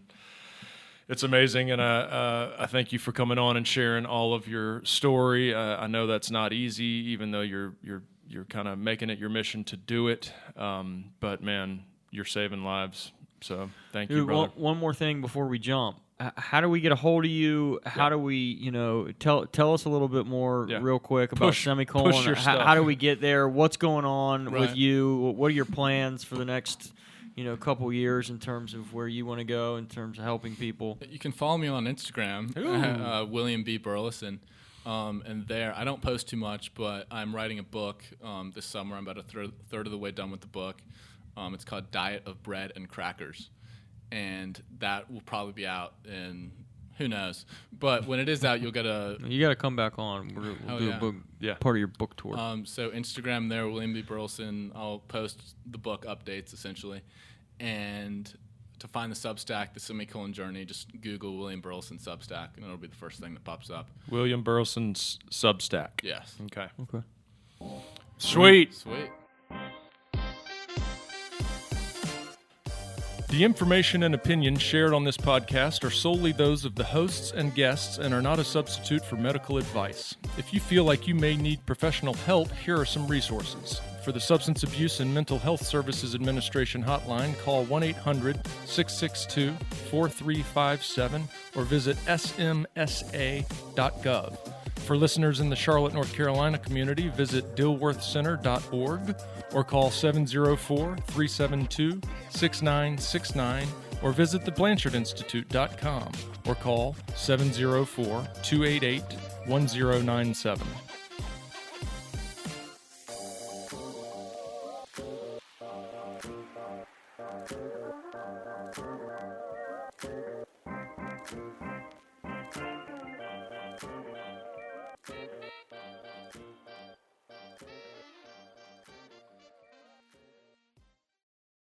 it's 1.12 1.22
amazing. 1.22 1.70
And 1.70 1.80
I, 1.80 2.00
uh, 2.00 2.56
I 2.60 2.66
thank 2.66 2.92
you 2.92 2.98
for 2.98 3.12
coming 3.12 3.38
on 3.38 3.56
and 3.56 3.66
sharing 3.66 4.06
all 4.06 4.34
of 4.34 4.48
your 4.48 4.84
story. 4.84 5.54
Uh, 5.54 5.76
I 5.76 5.86
know 5.86 6.06
that's 6.06 6.30
not 6.30 6.52
easy, 6.52 6.84
even 6.84 7.30
though 7.30 7.42
you're 7.42 7.74
you're 7.82 8.02
you're 8.28 8.44
kind 8.46 8.66
of 8.66 8.78
making 8.78 9.10
it 9.10 9.18
your 9.18 9.28
mission 9.28 9.62
to 9.64 9.76
do 9.76 10.08
it. 10.08 10.32
Um, 10.56 11.12
but 11.20 11.42
man, 11.42 11.84
you're 12.10 12.24
saving 12.24 12.64
lives. 12.64 13.12
So 13.42 13.70
thank 13.92 14.10
you, 14.10 14.24
brother. 14.24 14.40
one, 14.40 14.50
one 14.56 14.76
more 14.78 14.94
thing 14.94 15.20
before 15.20 15.46
we 15.46 15.58
jump. 15.58 15.98
How 16.36 16.60
do 16.60 16.68
we 16.68 16.80
get 16.80 16.92
a 16.92 16.94
hold 16.96 17.24
of 17.24 17.30
you? 17.32 17.80
How 17.84 18.04
Yeah. 18.04 18.10
do 18.10 18.18
we, 18.18 18.36
you 18.36 18.70
know, 18.70 19.08
tell 19.18 19.44
tell 19.46 19.74
us 19.74 19.84
a 19.86 19.88
little 19.88 20.06
bit 20.08 20.24
more, 20.24 20.66
Yeah. 20.68 20.78
real 20.80 21.00
quick 21.00 21.32
about 21.32 21.46
Push- 21.46 21.64
semicolon. 21.64 22.12
push 22.12 22.44
how, 22.44 22.60
how 22.60 22.74
do 22.76 22.82
we 22.84 22.94
get 22.94 23.20
there? 23.20 23.48
What's 23.48 23.76
going 23.76 24.04
on 24.04 24.52
with 24.52 24.76
you? 24.76 25.34
What 25.36 25.48
are 25.48 25.54
your 25.54 25.64
plans 25.64 26.22
for 26.22 26.36
the 26.36 26.44
next 26.44 26.92
you 27.34 27.44
know, 27.44 27.52
a 27.52 27.58
couple 27.58 27.92
years 27.92 28.30
in 28.30 28.38
terms 28.38 28.74
of 28.74 28.92
where 28.92 29.08
you 29.08 29.24
want 29.24 29.38
to 29.38 29.44
go 29.44 29.76
in 29.76 29.86
terms 29.86 30.18
of 30.18 30.24
helping 30.24 30.56
people? 30.56 30.98
You 31.08 31.18
can 31.18 31.32
follow 31.32 31.58
me 31.58 31.68
on 31.68 31.84
Instagram, 31.84 32.56
uh, 33.22 33.26
William 33.26 33.62
B. 33.62 33.78
Burleson. 33.78 34.40
Um, 34.84 35.22
and 35.26 35.46
there, 35.46 35.72
I 35.76 35.84
don't 35.84 36.02
post 36.02 36.28
too 36.28 36.36
much, 36.36 36.74
but 36.74 37.06
I'm 37.10 37.34
writing 37.34 37.58
a 37.58 37.62
book 37.62 38.02
um, 38.22 38.52
this 38.54 38.66
summer. 38.66 38.96
I'm 38.96 39.04
about 39.04 39.18
a 39.18 39.22
third, 39.22 39.52
third 39.68 39.86
of 39.86 39.92
the 39.92 39.98
way 39.98 40.10
done 40.10 40.30
with 40.30 40.40
the 40.40 40.48
book. 40.48 40.82
Um, 41.36 41.54
it's 41.54 41.64
called 41.64 41.90
Diet 41.90 42.24
of 42.26 42.42
Bread 42.42 42.72
and 42.74 42.88
Crackers. 42.88 43.50
And 44.10 44.60
that 44.78 45.10
will 45.10 45.22
probably 45.22 45.52
be 45.52 45.66
out 45.66 45.94
in 46.04 46.52
who 46.98 47.08
knows. 47.08 47.46
But 47.78 48.06
when 48.06 48.20
it 48.20 48.28
is 48.28 48.44
out, 48.44 48.60
you'll 48.60 48.70
get 48.72 48.86
a. 48.86 49.16
You 49.24 49.40
got 49.40 49.48
to 49.50 49.56
come 49.56 49.76
back 49.76 49.98
on. 49.98 50.34
We're, 50.34 50.42
we'll 50.42 50.56
Oh, 50.68 50.78
do 50.78 50.84
yeah. 50.86 50.96
a 50.96 51.00
book, 51.00 51.14
Yeah. 51.40 51.54
part 51.54 51.76
of 51.76 51.78
your 51.78 51.88
book 51.88 52.16
tour. 52.16 52.38
Um, 52.38 52.64
so 52.66 52.90
Instagram 52.90 53.48
there, 53.48 53.68
William 53.68 53.92
B. 53.92 54.02
Burleson. 54.02 54.72
I'll 54.74 54.98
post 55.00 55.54
the 55.70 55.78
book 55.78 56.04
updates 56.06 56.52
essentially, 56.52 57.02
and 57.60 58.32
to 58.78 58.88
find 58.88 59.12
the 59.12 59.16
Substack, 59.16 59.74
the 59.74 59.80
Semicolon 59.80 60.32
Journey, 60.32 60.64
just 60.64 60.88
Google 61.00 61.38
William 61.38 61.60
Burleson 61.60 61.98
Substack, 61.98 62.56
and 62.56 62.64
it'll 62.64 62.76
be 62.76 62.88
the 62.88 62.96
first 62.96 63.20
thing 63.20 63.32
that 63.34 63.44
pops 63.44 63.70
up. 63.70 63.88
William 64.10 64.42
Burleson's 64.42 65.18
Substack. 65.30 66.02
Yes. 66.02 66.34
Okay. 66.46 66.66
okay. 66.80 67.02
Sweet. 68.18 68.74
Sweet. 68.74 69.10
The 73.32 73.44
information 73.44 74.02
and 74.02 74.14
opinions 74.14 74.60
shared 74.60 74.92
on 74.92 75.04
this 75.04 75.16
podcast 75.16 75.84
are 75.84 75.90
solely 75.90 76.32
those 76.32 76.66
of 76.66 76.74
the 76.74 76.84
hosts 76.84 77.32
and 77.32 77.54
guests 77.54 77.96
and 77.96 78.12
are 78.12 78.20
not 78.20 78.38
a 78.38 78.44
substitute 78.44 79.02
for 79.02 79.16
medical 79.16 79.56
advice. 79.56 80.14
If 80.36 80.52
you 80.52 80.60
feel 80.60 80.84
like 80.84 81.08
you 81.08 81.14
may 81.14 81.34
need 81.34 81.64
professional 81.64 82.12
help, 82.12 82.52
here 82.52 82.78
are 82.78 82.84
some 82.84 83.08
resources. 83.08 83.80
For 84.04 84.12
the 84.12 84.20
Substance 84.20 84.64
Abuse 84.64 85.00
and 85.00 85.14
Mental 85.14 85.38
Health 85.38 85.64
Services 85.64 86.14
Administration 86.14 86.84
hotline, 86.84 87.34
call 87.38 87.64
1 87.64 87.82
800 87.82 88.38
662 88.66 89.54
4357 89.88 91.26
or 91.56 91.64
visit 91.64 91.96
samhsa.gov. 92.04 93.46
For 94.84 94.96
listeners 94.96 95.40
in 95.40 95.48
the 95.48 95.56
Charlotte, 95.56 95.94
North 95.94 96.12
Carolina 96.12 96.58
community, 96.58 97.08
visit 97.08 97.54
dilworthcenter.org 97.54 99.16
or 99.54 99.64
call 99.64 99.90
704 99.90 100.96
372 101.06 102.00
6969 102.30 103.68
or 104.02 104.12
visit 104.12 104.42
theblanchardinstitute.com 104.42 106.12
or 106.46 106.54
call 106.56 106.96
704 107.14 108.26
288 108.42 109.02
1097. 109.46 110.66